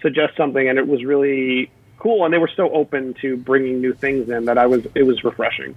[0.02, 2.26] suggest something, and it was really cool.
[2.26, 5.24] And they were so open to bringing new things in that I was it was
[5.24, 5.76] refreshing.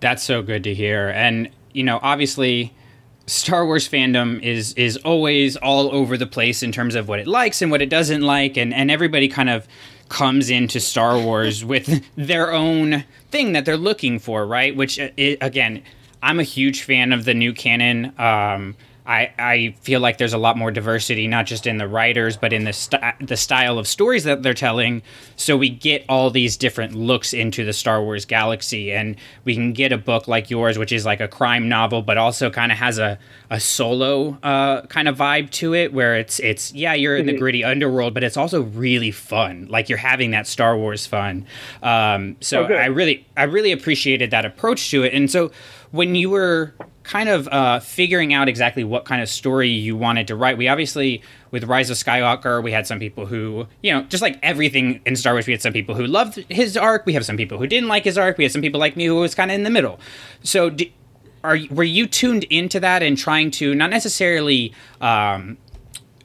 [0.00, 1.10] That's so good to hear.
[1.10, 2.74] And, you know, obviously
[3.26, 7.26] Star Wars fandom is is always all over the place in terms of what it
[7.26, 9.66] likes and what it doesn't like and and everybody kind of
[10.08, 14.76] comes into Star Wars with their own thing that they're looking for, right?
[14.76, 15.82] Which uh, i again,
[16.22, 18.12] I'm a huge fan of the new canon.
[18.18, 22.36] Um I, I feel like there's a lot more diversity, not just in the writers,
[22.38, 25.02] but in the st- the style of stories that they're telling.
[25.36, 29.72] So we get all these different looks into the Star Wars galaxy, and we can
[29.74, 32.78] get a book like yours, which is like a crime novel, but also kind of
[32.78, 33.18] has a
[33.50, 37.36] a solo uh, kind of vibe to it, where it's it's yeah, you're in the
[37.36, 39.66] gritty underworld, but it's also really fun.
[39.68, 41.46] Like you're having that Star Wars fun.
[41.82, 42.72] Um, so Oh.
[42.74, 45.50] I really I really appreciated that approach to it, and so
[45.90, 50.26] when you were kind of uh, figuring out exactly what kind of story you wanted
[50.26, 50.56] to write.
[50.58, 54.38] We obviously, with Rise of Skywalker, we had some people who, you know, just like
[54.42, 57.06] everything in Star Wars, we had some people who loved his arc.
[57.06, 58.38] We have some people who didn't like his arc.
[58.38, 60.00] We had some people like me who was kind of in the middle.
[60.42, 60.74] So,
[61.44, 65.58] are were you tuned into that and trying to not necessarily um,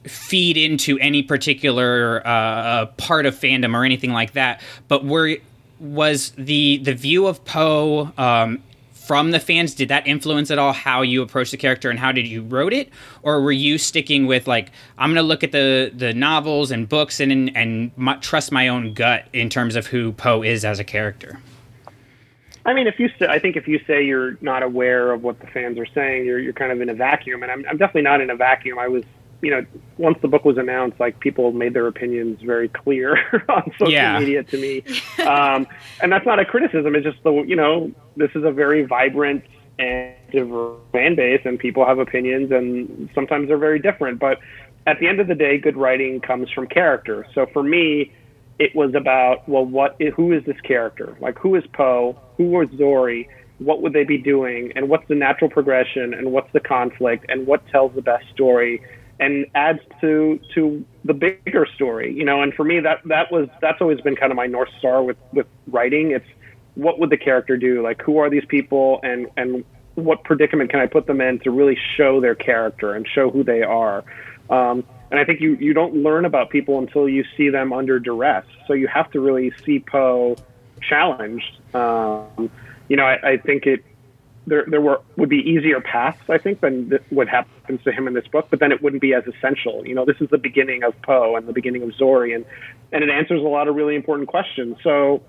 [0.04, 5.36] feed into any particular uh, part of fandom or anything like that, but were
[5.78, 8.62] was the the view of Poe um,
[9.10, 12.12] from the fans did that influence at all how you approached the character and how
[12.12, 12.88] did you wrote it
[13.24, 17.18] or were you sticking with like i'm gonna look at the the novels and books
[17.18, 20.78] and and, and my, trust my own gut in terms of who poe is as
[20.78, 21.40] a character
[22.64, 25.46] I mean, if you I think if you say you're not aware of what the
[25.46, 28.20] fans are saying, you're you're kind of in a vacuum, and I'm I'm definitely not
[28.20, 28.78] in a vacuum.
[28.78, 29.02] I was,
[29.42, 29.64] you know,
[29.98, 33.16] once the book was announced, like people made their opinions very clear
[33.48, 34.18] on social Yeah.
[34.18, 34.82] media to me,
[35.26, 35.66] um,
[36.00, 36.94] and that's not a criticism.
[36.94, 39.44] It's just the you know this is a very vibrant
[39.78, 44.18] and diverse fan base, and people have opinions, and sometimes they're very different.
[44.18, 44.38] But
[44.86, 47.26] at the end of the day, good writing comes from character.
[47.34, 48.12] So for me,
[48.58, 51.16] it was about well, what who is this character?
[51.20, 52.18] Like who is Poe?
[52.36, 53.26] Who was Zorii?
[53.58, 54.72] What would they be doing?
[54.74, 56.14] And what's the natural progression?
[56.14, 57.26] And what's the conflict?
[57.28, 58.82] And what tells the best story?
[59.20, 62.42] And adds to to the bigger story, you know.
[62.42, 65.18] And for me, that that was that's always been kind of my north star with
[65.32, 66.12] with writing.
[66.12, 66.26] It's
[66.74, 67.82] what would the character do?
[67.82, 68.98] Like who are these people?
[69.02, 73.06] And and what predicament can I put them in to really show their character and
[73.06, 74.04] show who they are?
[74.48, 77.98] Um, and I think you, you don't learn about people until you see them under
[77.98, 78.44] duress.
[78.66, 80.36] So you have to really see Poe
[80.80, 81.58] challenged.
[81.74, 82.50] Um,
[82.88, 83.84] you know, I, I think it
[84.50, 88.06] there there were would be easier paths I think than th- what happens to him
[88.06, 89.86] in this book, but then it wouldn't be as essential.
[89.86, 92.44] You know, this is the beginning of Poe and the beginning of Zorii, and
[92.92, 94.76] and it answers a lot of really important questions.
[94.82, 95.22] So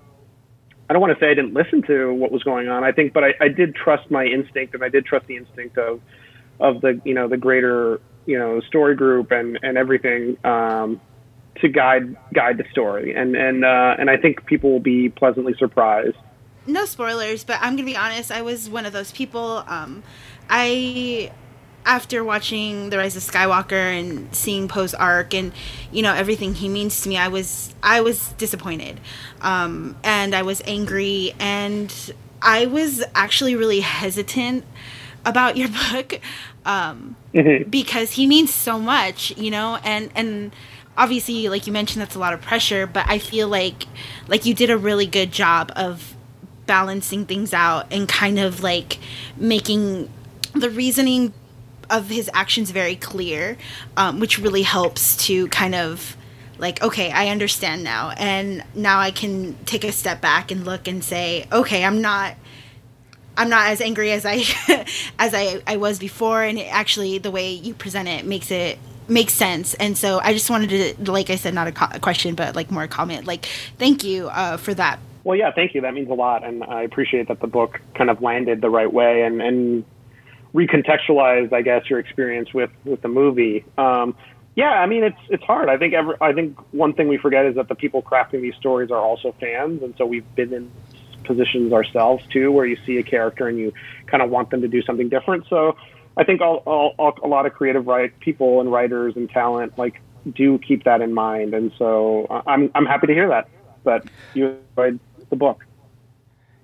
[0.90, 2.84] I don't want to say I didn't listen to what was going on.
[2.84, 5.78] I think, but I, I did trust my instinct, and I did trust the instinct
[5.78, 6.00] of
[6.60, 11.00] of the you know the greater you know story group and and everything um,
[11.60, 15.54] to guide guide the story and and uh, and I think people will be pleasantly
[15.58, 16.16] surprised.
[16.66, 18.30] No spoilers, but I'm gonna be honest.
[18.30, 19.64] I was one of those people.
[19.66, 20.02] Um,
[20.48, 21.32] I
[21.84, 25.50] after watching the rise of skywalker and seeing poe's arc and
[25.90, 29.00] you know everything he means to me i was i was disappointed
[29.40, 34.64] um, and i was angry and i was actually really hesitant
[35.24, 36.20] about your book
[36.64, 37.68] um, mm-hmm.
[37.70, 40.54] because he means so much, you know, and and
[40.96, 42.86] obviously, like you mentioned, that's a lot of pressure.
[42.86, 43.86] But I feel like
[44.28, 46.11] like you did a really good job of
[46.66, 48.98] balancing things out and kind of like
[49.36, 50.08] making
[50.54, 51.32] the reasoning
[51.90, 53.56] of his actions very clear,
[53.96, 56.16] um, which really helps to kind of
[56.58, 60.86] like okay i understand now and now i can take a step back and look
[60.86, 62.36] and say okay i'm not
[63.36, 64.44] I'm not as angry as I
[65.18, 68.78] as I, I was before, and it actually the way you present it makes it
[69.08, 69.74] makes sense.
[69.74, 72.54] And so I just wanted to, like I said, not a, co- a question, but
[72.54, 73.26] like more a comment.
[73.26, 73.46] Like,
[73.78, 75.00] thank you uh, for that.
[75.24, 75.82] Well, yeah, thank you.
[75.82, 78.92] That means a lot, and I appreciate that the book kind of landed the right
[78.92, 79.84] way and and
[80.54, 83.64] recontextualized, I guess, your experience with with the movie.
[83.78, 84.16] Um,
[84.54, 85.68] yeah, I mean it's it's hard.
[85.68, 88.54] I think every, I think one thing we forget is that the people crafting these
[88.56, 90.70] stories are also fans, and so we've been in
[91.24, 93.72] positions ourselves too, where you see a character and you
[94.06, 95.46] kind of want them to do something different.
[95.48, 95.76] So
[96.16, 99.78] I think all, all, all, a lot of creative write people and writers and talent
[99.78, 103.48] like do keep that in mind, and so uh, I'm I'm happy to hear that
[103.84, 104.04] that
[104.34, 105.00] you enjoyed
[105.32, 105.66] the book.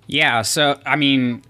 [0.07, 1.43] Yeah, so I mean,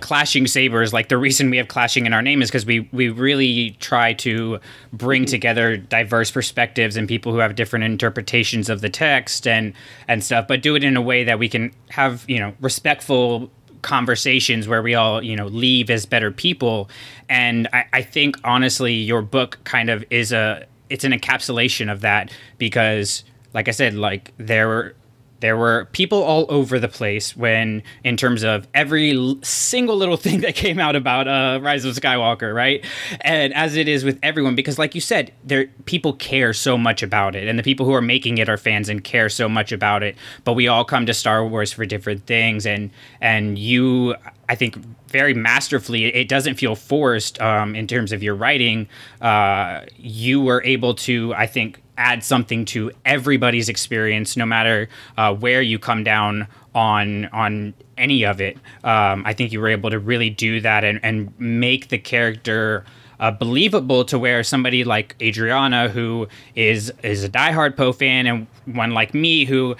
[0.00, 3.08] clashing sabers like the reason we have clashing in our name is because we we
[3.08, 4.58] really try to
[4.92, 5.30] bring mm-hmm.
[5.30, 9.72] together diverse perspectives and people who have different interpretations of the text and
[10.06, 13.50] and stuff but do it in a way that we can have you know respectful
[13.82, 16.88] conversations where we all you know leave as better people
[17.28, 22.00] and I, I think honestly your book kind of is a it's an encapsulation of
[22.02, 24.94] that because like i said like there
[25.40, 30.40] there were people all over the place when in terms of every single little thing
[30.40, 32.84] that came out about uh, rise of skywalker right?
[33.22, 37.02] And as it is with everyone because like you said there people care so much
[37.02, 39.72] about it and the people who are making it are fans and care so much
[39.72, 40.16] about it.
[40.44, 44.14] But we all come to star wars for different things and and you
[44.48, 44.76] i think
[45.08, 48.88] very masterfully it doesn't feel forced um, in terms of your writing.
[49.20, 55.34] Uh, you were able to i think add something to everybody's experience, no matter uh,
[55.34, 58.56] where you come down on on any of it.
[58.82, 62.84] Um, I think you were able to really do that and, and make the character.
[63.20, 68.46] Uh, believable to where somebody like Adriana, who is is a diehard Poe fan, and
[68.64, 69.76] one like me, who,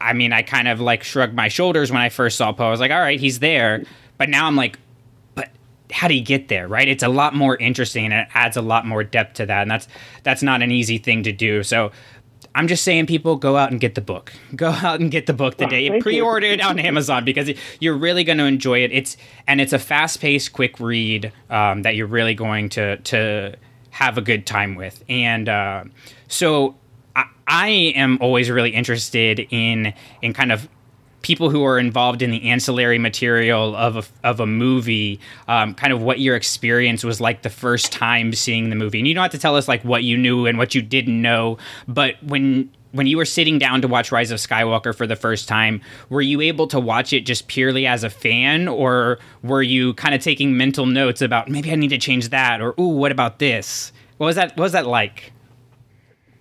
[0.00, 2.68] I mean, I kind of like shrugged my shoulders when I first saw Poe.
[2.68, 3.84] I was like, all right, he's there,
[4.16, 4.78] but now I'm like,
[5.92, 8.62] how do you get there right it's a lot more interesting and it adds a
[8.62, 9.88] lot more depth to that and that's
[10.22, 11.90] that's not an easy thing to do so
[12.54, 14.32] I'm just saying, people go out and get the book.
[14.56, 17.50] Go out and get the book the day oh, pre-order it on Amazon because
[17.80, 18.92] you're really going to enjoy it.
[18.92, 23.56] It's and it's a fast-paced, quick read um, that you're really going to to
[23.90, 25.02] have a good time with.
[25.08, 25.84] And uh,
[26.28, 26.74] so
[27.16, 30.68] I, I am always really interested in in kind of
[31.22, 35.92] people who are involved in the ancillary material of a, of a movie, um, kind
[35.92, 38.98] of what your experience was like the first time seeing the movie.
[38.98, 41.20] And you don't have to tell us like what you knew and what you didn't
[41.20, 41.58] know,
[41.88, 45.48] but when when you were sitting down to watch Rise of Skywalker for the first
[45.48, 49.94] time, were you able to watch it just purely as a fan, or were you
[49.94, 53.10] kind of taking mental notes about maybe I need to change that, or ooh, what
[53.10, 53.92] about this?
[54.18, 54.50] What was that?
[54.56, 55.32] What was that like?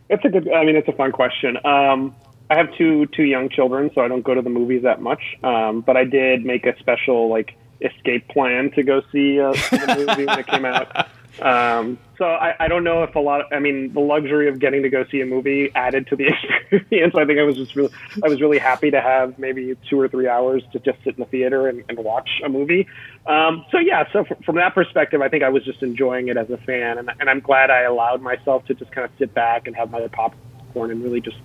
[0.09, 0.51] It's a good.
[0.51, 1.57] I mean, it's a fun question.
[1.65, 2.13] Um,
[2.51, 5.37] I have two two young children, so I don't go to the movies that much.
[5.41, 10.05] Um, but I did make a special like escape plan to go see uh, the
[10.05, 11.07] movie when it came out.
[11.41, 13.39] Um, so I, I don't know if a lot.
[13.39, 16.27] Of, I mean, the luxury of getting to go see a movie added to the
[16.71, 17.15] experience.
[17.15, 20.09] I think I was just really, I was really happy to have maybe two or
[20.09, 22.85] three hours to just sit in the theater and, and watch a movie.
[23.27, 26.35] Um, so yeah, so f- from that perspective, I think I was just enjoying it
[26.35, 29.33] as a fan, and, and I'm glad I allowed myself to just kind of sit
[29.33, 31.37] back and have my popcorn and really just,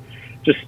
[0.42, 0.59] just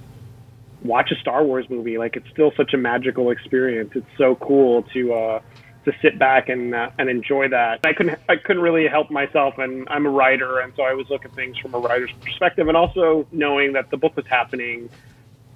[0.82, 1.98] watch a Star Wars movie.
[1.98, 3.90] Like it's still such a magical experience.
[3.94, 5.12] It's so cool to.
[5.14, 5.40] Uh,
[5.84, 7.80] to sit back and uh, and enjoy that.
[7.84, 11.08] I couldn't I couldn't really help myself, and I'm a writer, and so I was
[11.08, 14.90] looking at things from a writer's perspective, and also knowing that the book was happening.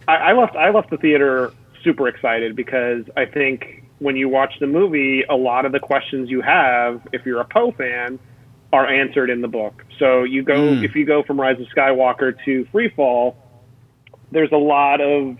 [0.08, 1.52] I, I left I left the theater
[1.84, 6.30] super excited because I think when you watch the movie, a lot of the questions
[6.30, 8.18] you have, if you're a Poe fan,
[8.72, 9.84] are answered in the book.
[9.98, 10.84] So you go Mm.
[10.84, 13.34] if you go from Rise of Skywalker to Freefall,
[14.32, 15.36] there's a lot of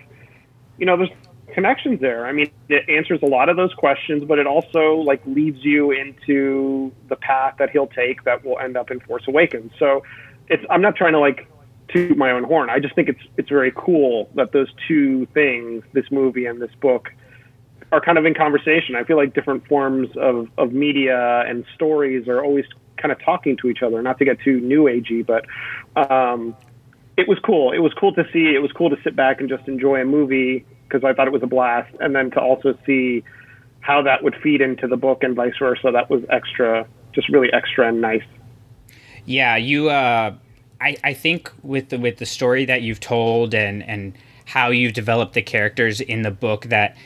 [0.79, 1.11] you know there's
[1.55, 2.27] connections there.
[2.27, 5.91] I mean, it answers a lot of those questions, but it also like leads you
[5.91, 9.73] into the path that he'll take that will end up in Force Awakens.
[9.79, 10.03] So
[10.49, 11.49] it's I'm not trying to like
[11.89, 12.71] toot my own horn.
[12.71, 16.75] I just think it's it's very cool that those two things, this movie and this
[16.81, 17.11] book,
[17.93, 18.97] are kind of in conversation.
[18.97, 22.65] I feel like different forms of, of media and stories are always
[22.97, 24.01] kind of talking to each other.
[24.03, 25.45] Not to get too new agey, but
[26.11, 26.57] um,
[27.17, 27.73] it was cool.
[27.73, 28.55] It was cool to see.
[28.55, 31.33] It was cool to sit back and just enjoy a movie because I thought it
[31.33, 33.23] was a blast, and then to also see
[33.81, 35.91] how that would feed into the book and vice versa.
[35.93, 38.23] That was extra, just really extra and nice.
[39.25, 39.91] Yeah, you.
[39.91, 40.35] Uh,
[40.81, 44.15] I I think with the with the story that you've told and and
[44.47, 46.97] how you've developed the characters in the book that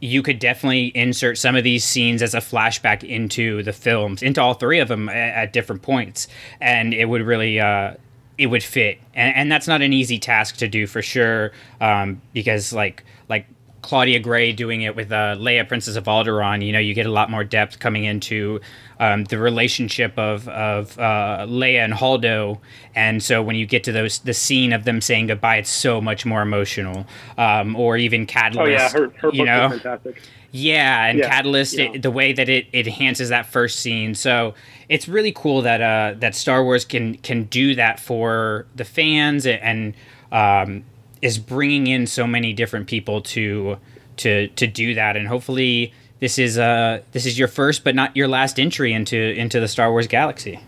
[0.00, 4.40] you could definitely insert some of these scenes as a flashback into the films, into
[4.40, 6.28] all three of them at, at different points,
[6.60, 7.58] and it would really.
[7.58, 7.94] Uh,
[8.40, 12.22] it would fit, and, and that's not an easy task to do for sure, um,
[12.32, 13.44] because like like
[13.82, 17.10] Claudia Gray doing it with uh, Leia, Princess of Alderaan, you know, you get a
[17.10, 18.60] lot more depth coming into
[18.98, 22.58] um, the relationship of of uh, Leia and Holdo,
[22.94, 26.00] and so when you get to those the scene of them saying goodbye, it's so
[26.00, 27.06] much more emotional.
[27.38, 30.22] Um, or even Catalyst, Oh yeah, her her you know, fantastic.
[30.52, 31.92] yeah, and Yeah, Catalyst, yeah.
[31.92, 34.14] It, the way that it, it enhances that first scene.
[34.14, 34.54] So
[34.88, 39.46] it's really cool that uh, that Star Wars can can do that for the fans
[39.46, 39.94] and
[40.32, 40.84] um,
[41.22, 43.76] is bringing in so many different people to
[44.18, 45.16] to to do that.
[45.16, 49.16] And hopefully this is uh this is your first but not your last entry into
[49.16, 50.60] into the Star Wars galaxy.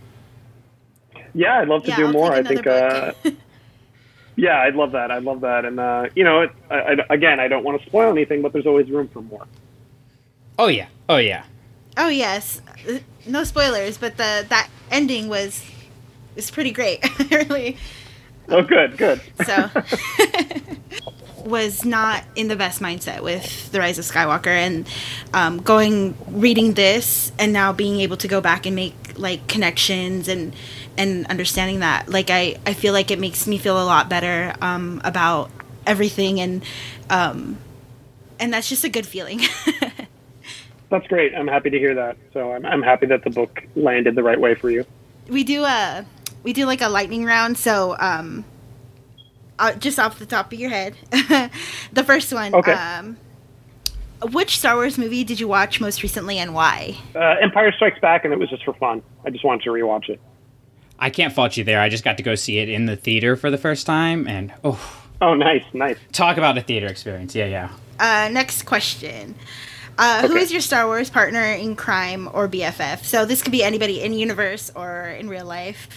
[1.34, 2.32] Yeah, I'd love to Yeah, do I'll more.
[2.32, 2.66] I think.
[2.66, 3.12] Uh,
[4.36, 5.11] yeah, I'd love that.
[5.11, 5.64] I'd love that.
[5.64, 8.53] And uh, you know, it, I, I, again, I don't want to spoil anything, but
[8.53, 9.46] there's always room for more.
[10.59, 11.44] Oh yeah, oh yeah.
[11.96, 15.64] Oh yes, Uh, no spoilers, but the that ending was
[16.36, 17.00] is pretty great.
[17.30, 17.76] really,
[18.53, 19.20] Oh, good, good.
[19.44, 19.70] so
[21.44, 24.86] was not in the best mindset with the Rise of Skywalker, and
[25.32, 30.28] um, going reading this and now being able to go back and make like connections
[30.28, 30.55] and
[30.96, 34.55] and understanding that like I I feel like it makes me feel a lot better
[34.61, 35.50] um, about
[35.86, 36.62] everything and
[37.11, 37.59] um,
[38.38, 39.40] and that's just a good feeling.
[40.90, 41.34] That's great.
[41.34, 42.18] I'm happy to hear that.
[42.34, 44.84] So I'm, I'm happy that the book landed the right way for you.
[45.26, 46.05] we do a
[46.43, 48.45] we do like a lightning round so um
[49.59, 50.95] uh, just off the top of your head
[51.93, 52.72] the first one Okay.
[52.72, 53.16] um
[54.32, 58.24] which star wars movie did you watch most recently and why Uh, Empire Strikes Back,
[58.24, 59.03] and it was just for fun.
[59.26, 60.20] I just wanted to rewatch it.
[60.99, 61.80] I can't fault you there.
[61.80, 64.53] I just got to go see it in the theater for the first time, and
[64.62, 64.78] oh,
[65.20, 65.97] Oh, nice, nice.
[66.12, 67.34] talk about a theater experience.
[67.34, 67.68] Yeah, yeah.
[67.99, 69.34] uh next question
[69.99, 70.38] uh, Okay.
[70.40, 73.05] is your Star Wars partner in crime or BFF?
[73.05, 75.88] So this could be anybody in universe or in real life.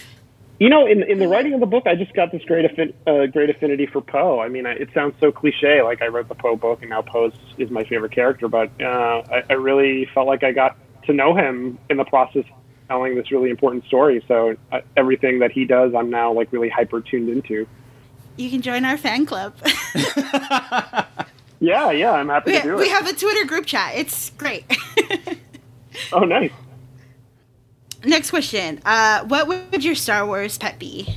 [0.58, 2.94] You know, in in the writing of the book, I just got this great affin-
[3.06, 4.40] uh, great affinity for Poe.
[4.40, 5.82] I mean, I, it sounds so cliche.
[5.82, 8.48] Like I read the Poe book, and now Poe is my favorite character.
[8.48, 12.44] But uh, I, I really felt like I got to know him in the process
[12.44, 14.24] of telling this really important story.
[14.28, 17.66] So uh, everything that he does, I'm now like really hyper tuned into.
[18.36, 19.54] You can join our fan club.
[21.60, 22.86] Yeah, yeah, I'm happy we, to do we it.
[22.86, 23.92] We have a Twitter group chat.
[23.96, 24.64] It's great.
[26.12, 26.52] oh, nice.
[28.06, 28.80] Next question.
[28.84, 31.16] Uh, what would your Star Wars pet be?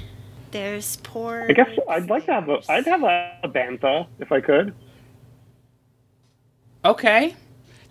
[0.52, 1.46] There's poor.
[1.48, 4.74] I guess I'd like to have a I'd have a, a bantha if I could.
[6.84, 7.36] Okay.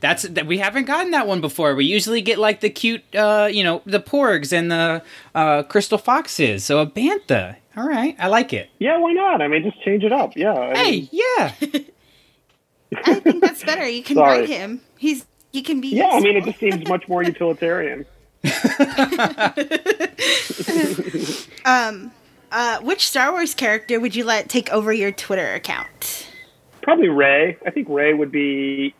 [0.01, 1.74] That's that we haven't gotten that one before.
[1.74, 5.03] We usually get like the cute, uh, you know, the porgs and the
[5.34, 6.64] uh, crystal foxes.
[6.64, 7.57] So a bantha.
[7.76, 8.70] All right, I like it.
[8.80, 9.40] Yeah, why not?
[9.40, 10.36] I mean, just change it up.
[10.36, 10.53] Yeah.
[10.53, 11.53] I Hey, mean, yeah.
[13.05, 13.88] I think that's better.
[13.88, 14.40] You can Sorry.
[14.40, 14.80] ride him.
[14.96, 15.88] He's he can be.
[15.88, 16.09] yeah.
[16.12, 18.05] I mean, it just seems much more utilitarian.
[21.64, 22.12] um,
[22.53, 26.28] uh, which Star Wars character would you let take over your Twitter account?
[26.82, 27.57] Probably Rey.
[27.66, 28.95] I think Rey would be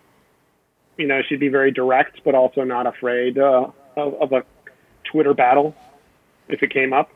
[0.97, 4.45] You know, she'd be very direct, but also not afraid uh, of, of a
[5.05, 5.75] Twitter battle
[6.49, 7.11] if it came up.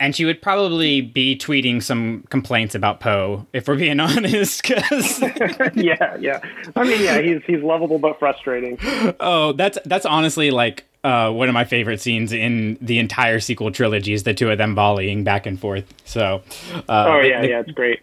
[0.00, 4.64] And she would probably be tweeting some complaints about Poe, if we're being honest.
[4.64, 5.22] Cause
[5.74, 6.40] yeah, yeah.
[6.74, 8.78] I mean, yeah, he's he's lovable but frustrating.
[9.20, 13.70] oh, that's that's honestly like uh, one of my favorite scenes in the entire sequel
[13.72, 15.92] trilogy is the two of them volleying back and forth.
[16.04, 16.42] So,
[16.88, 18.00] uh, oh they- yeah, they- yeah, it's great.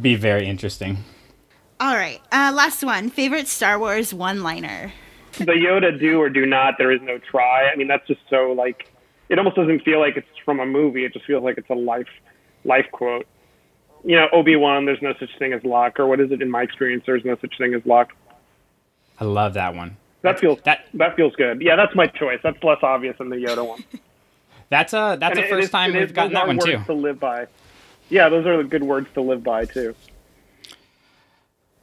[0.00, 0.98] be very interesting.
[1.80, 2.20] All right.
[2.30, 3.10] Uh, last one.
[3.10, 4.92] Favorite Star Wars one-liner.
[5.38, 6.74] The Yoda do or do not.
[6.78, 7.68] There is no try.
[7.68, 8.88] I mean, that's just so like.
[9.28, 11.04] It almost doesn't feel like it's from a movie.
[11.06, 12.06] It just feels like it's a life
[12.64, 13.26] life quote.
[14.04, 14.84] You know, Obi Wan.
[14.84, 16.42] There's no such thing as luck, or what is it?
[16.42, 18.12] In my experience, there's no such thing as luck.
[19.18, 19.96] I love that one.
[20.22, 21.60] That feels That- that feels good.
[21.62, 22.40] Yeah, that's my choice.
[22.42, 23.84] That's less obvious than the Yoda one.
[24.70, 26.78] That's uh that's And the first is- time we've is- gotten that one too.
[26.86, 27.46] To live by.
[28.08, 29.94] Yeah, those are the good words to live by too.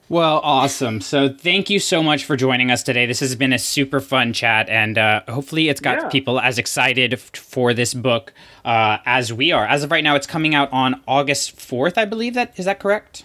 [0.08, 1.02] Well, awesome.
[1.02, 3.06] So thank you so much for joining us today.
[3.06, 6.10] This has been a super fun chat, and uh, hopefully it's got Yeah.
[6.10, 8.34] people as excited f- for this book
[8.66, 9.68] uh, as we are.
[9.68, 12.34] As of right now, it's coming out on August 4th, I believe.
[12.34, 13.24] That is that correct?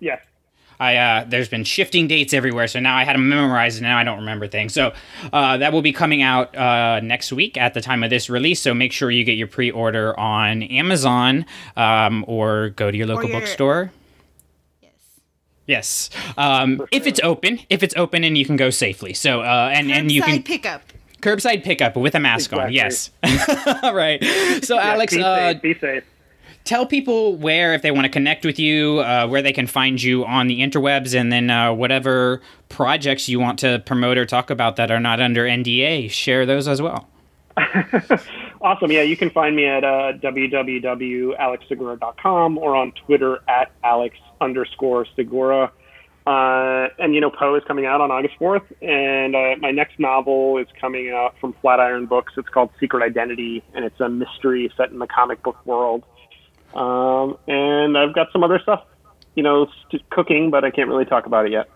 [0.00, 0.22] Yes.
[0.80, 3.96] I uh, there's been shifting dates everywhere, so now I had to memorize, and now
[3.98, 4.74] I don't remember things.
[4.74, 4.92] So
[5.32, 8.60] uh, that will be coming out uh, next week at the time of this release.
[8.60, 11.46] So make sure you get your pre-order on Amazon
[11.76, 13.92] um, or go to your local your- bookstore.
[14.82, 14.90] Yes.
[15.66, 19.14] Yes, um, if it's open, if it's open and you can go safely.
[19.14, 20.82] So uh, and and you Curbside can pickup.
[21.22, 22.70] curbside pickup with a mask on.
[22.72, 23.10] Yes.
[23.82, 24.22] All right.
[24.62, 25.62] So Yeah, Alex, be uh, safe.
[25.62, 26.04] Be safe.
[26.64, 30.02] Tell people where if they want to connect with you, uh, where they can find
[30.02, 34.50] you on the interwebs, and then uh, whatever projects you want to promote or talk
[34.50, 37.08] about that are not under NDA, share those as well.
[38.64, 38.90] Awesome.
[38.90, 45.70] Yeah, you can find me at uh, www.alexsegura.com or on Twitter at alex underscore segura.
[46.26, 50.00] Uh, and you know, Poe is coming out on August 4th, and uh, my next
[50.00, 52.32] novel is coming out from Flatiron Books.
[52.38, 56.04] It's called Secret Identity, and it's a mystery set in the comic book world.
[56.74, 58.84] Um, and I've got some other stuff,
[59.34, 59.68] you know,
[60.10, 61.68] cooking, but I can't really talk about it yet.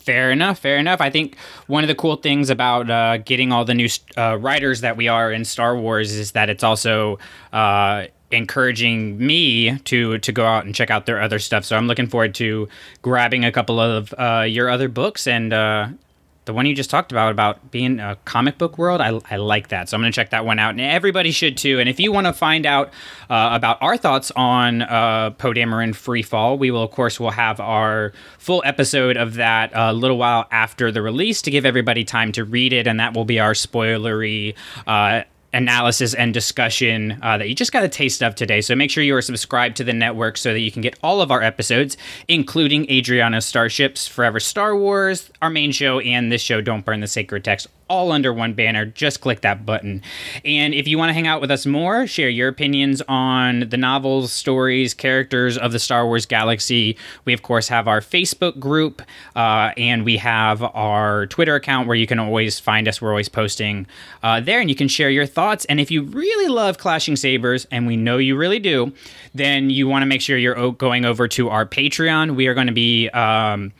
[0.00, 0.58] Fair enough.
[0.58, 1.00] Fair enough.
[1.02, 1.36] I think
[1.66, 5.06] one of the cool things about uh, getting all the new uh, writers that we
[5.06, 7.18] are in Star Wars is that it's also
[7.52, 11.64] uh, encouraging me to to go out and check out their other stuff.
[11.64, 12.68] So I'm looking forward to
[13.02, 15.52] grabbing a couple of uh, your other books and.
[15.52, 15.88] Uh,
[16.48, 19.68] the one you just talked about about being a comic book world I, I like
[19.68, 19.88] that.
[19.88, 21.78] So i'm going to check that one out and everybody should too.
[21.78, 22.88] And if you want to find out
[23.28, 27.30] uh, about our thoughts on uh, poe dameron free fall we will of course will
[27.30, 32.02] have our full episode of that a little while after the release to give everybody
[32.02, 34.54] time to read it and that will be our spoilery
[34.86, 35.22] uh,
[35.52, 38.60] analysis and discussion uh, that you just got a taste of today.
[38.60, 41.20] So make sure you are subscribed to the network so that you can get all
[41.20, 41.96] of our episodes,
[42.28, 47.06] including Adriana's Starships, Forever Star Wars, our main show, and this show, Don't Burn the
[47.06, 48.84] Sacred Text, all under one banner.
[48.84, 50.02] Just click that button.
[50.44, 53.76] And if you want to hang out with us more, share your opinions on the
[53.76, 59.02] novels, stories, characters of the Star Wars galaxy, we of course have our Facebook group
[59.36, 63.00] uh, and we have our Twitter account where you can always find us.
[63.00, 63.86] We're always posting
[64.22, 65.64] uh, there and you can share your thoughts.
[65.66, 68.92] And if you really love Clashing Sabers, and we know you really do,
[69.34, 72.34] then you want to make sure you're going over to our Patreon.
[72.34, 73.08] We are going to be.
[73.10, 73.72] Um,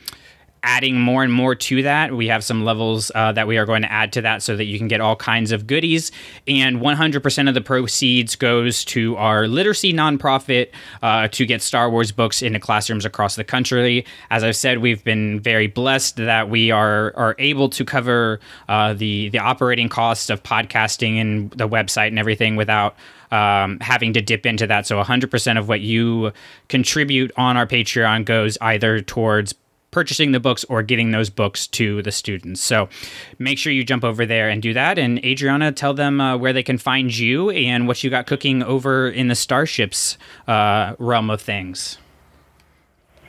[0.63, 2.13] adding more and more to that.
[2.15, 4.65] We have some levels uh, that we are going to add to that so that
[4.65, 6.11] you can get all kinds of goodies.
[6.47, 10.69] And 100% of the proceeds goes to our literacy nonprofit
[11.01, 14.05] uh, to get Star Wars books into classrooms across the country.
[14.29, 18.93] As I've said, we've been very blessed that we are are able to cover uh,
[18.93, 22.95] the the operating costs of podcasting and the website and everything without
[23.31, 24.87] um, having to dip into that.
[24.87, 26.31] So 100% of what you
[26.67, 29.53] contribute on our Patreon goes either towards
[29.91, 32.61] purchasing the books or getting those books to the students.
[32.61, 32.89] So
[33.37, 34.97] make sure you jump over there and do that.
[34.97, 38.63] And Adriana, tell them uh, where they can find you and what you got cooking
[38.63, 40.17] over in the Starships
[40.47, 41.97] uh, realm of things.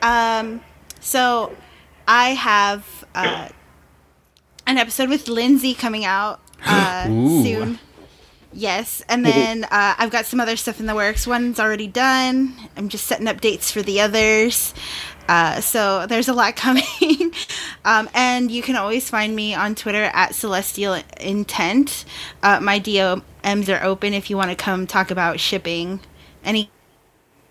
[0.02, 0.60] Um,
[1.00, 1.56] so
[2.06, 3.48] I have uh,
[4.66, 7.78] an episode with Lindsay coming out uh, soon.
[8.52, 11.26] Yes, and then uh, I've got some other stuff in the works.
[11.26, 12.54] One's already done.
[12.76, 14.74] I'm just setting up dates for the others.
[15.28, 17.32] Uh, so there's a lot coming.
[17.84, 22.04] um, and you can always find me on Twitter at Celestial Intent.
[22.42, 26.00] Uh, my DMs are open if you want to come talk about shipping.
[26.44, 26.70] Any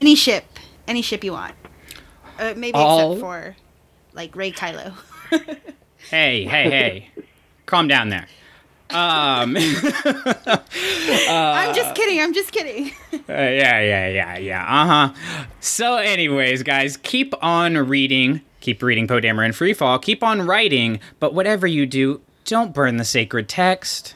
[0.01, 0.45] any ship,
[0.87, 1.55] any ship you want.
[2.39, 3.55] Uh, maybe All- except for
[4.13, 4.93] like Rey Kylo.
[6.09, 7.09] Hey, hey, hey.
[7.65, 8.25] Calm down there.
[8.91, 9.65] Um, I'm
[11.75, 12.21] just kidding.
[12.21, 12.91] I'm just kidding.
[13.13, 14.63] Uh, yeah, yeah, yeah, yeah.
[14.63, 15.13] Uh huh.
[15.59, 18.41] So, anyways, guys, keep on reading.
[18.61, 20.01] Keep reading Poe Dameron and Freefall.
[20.01, 24.15] Keep on writing, but whatever you do, don't burn the sacred text.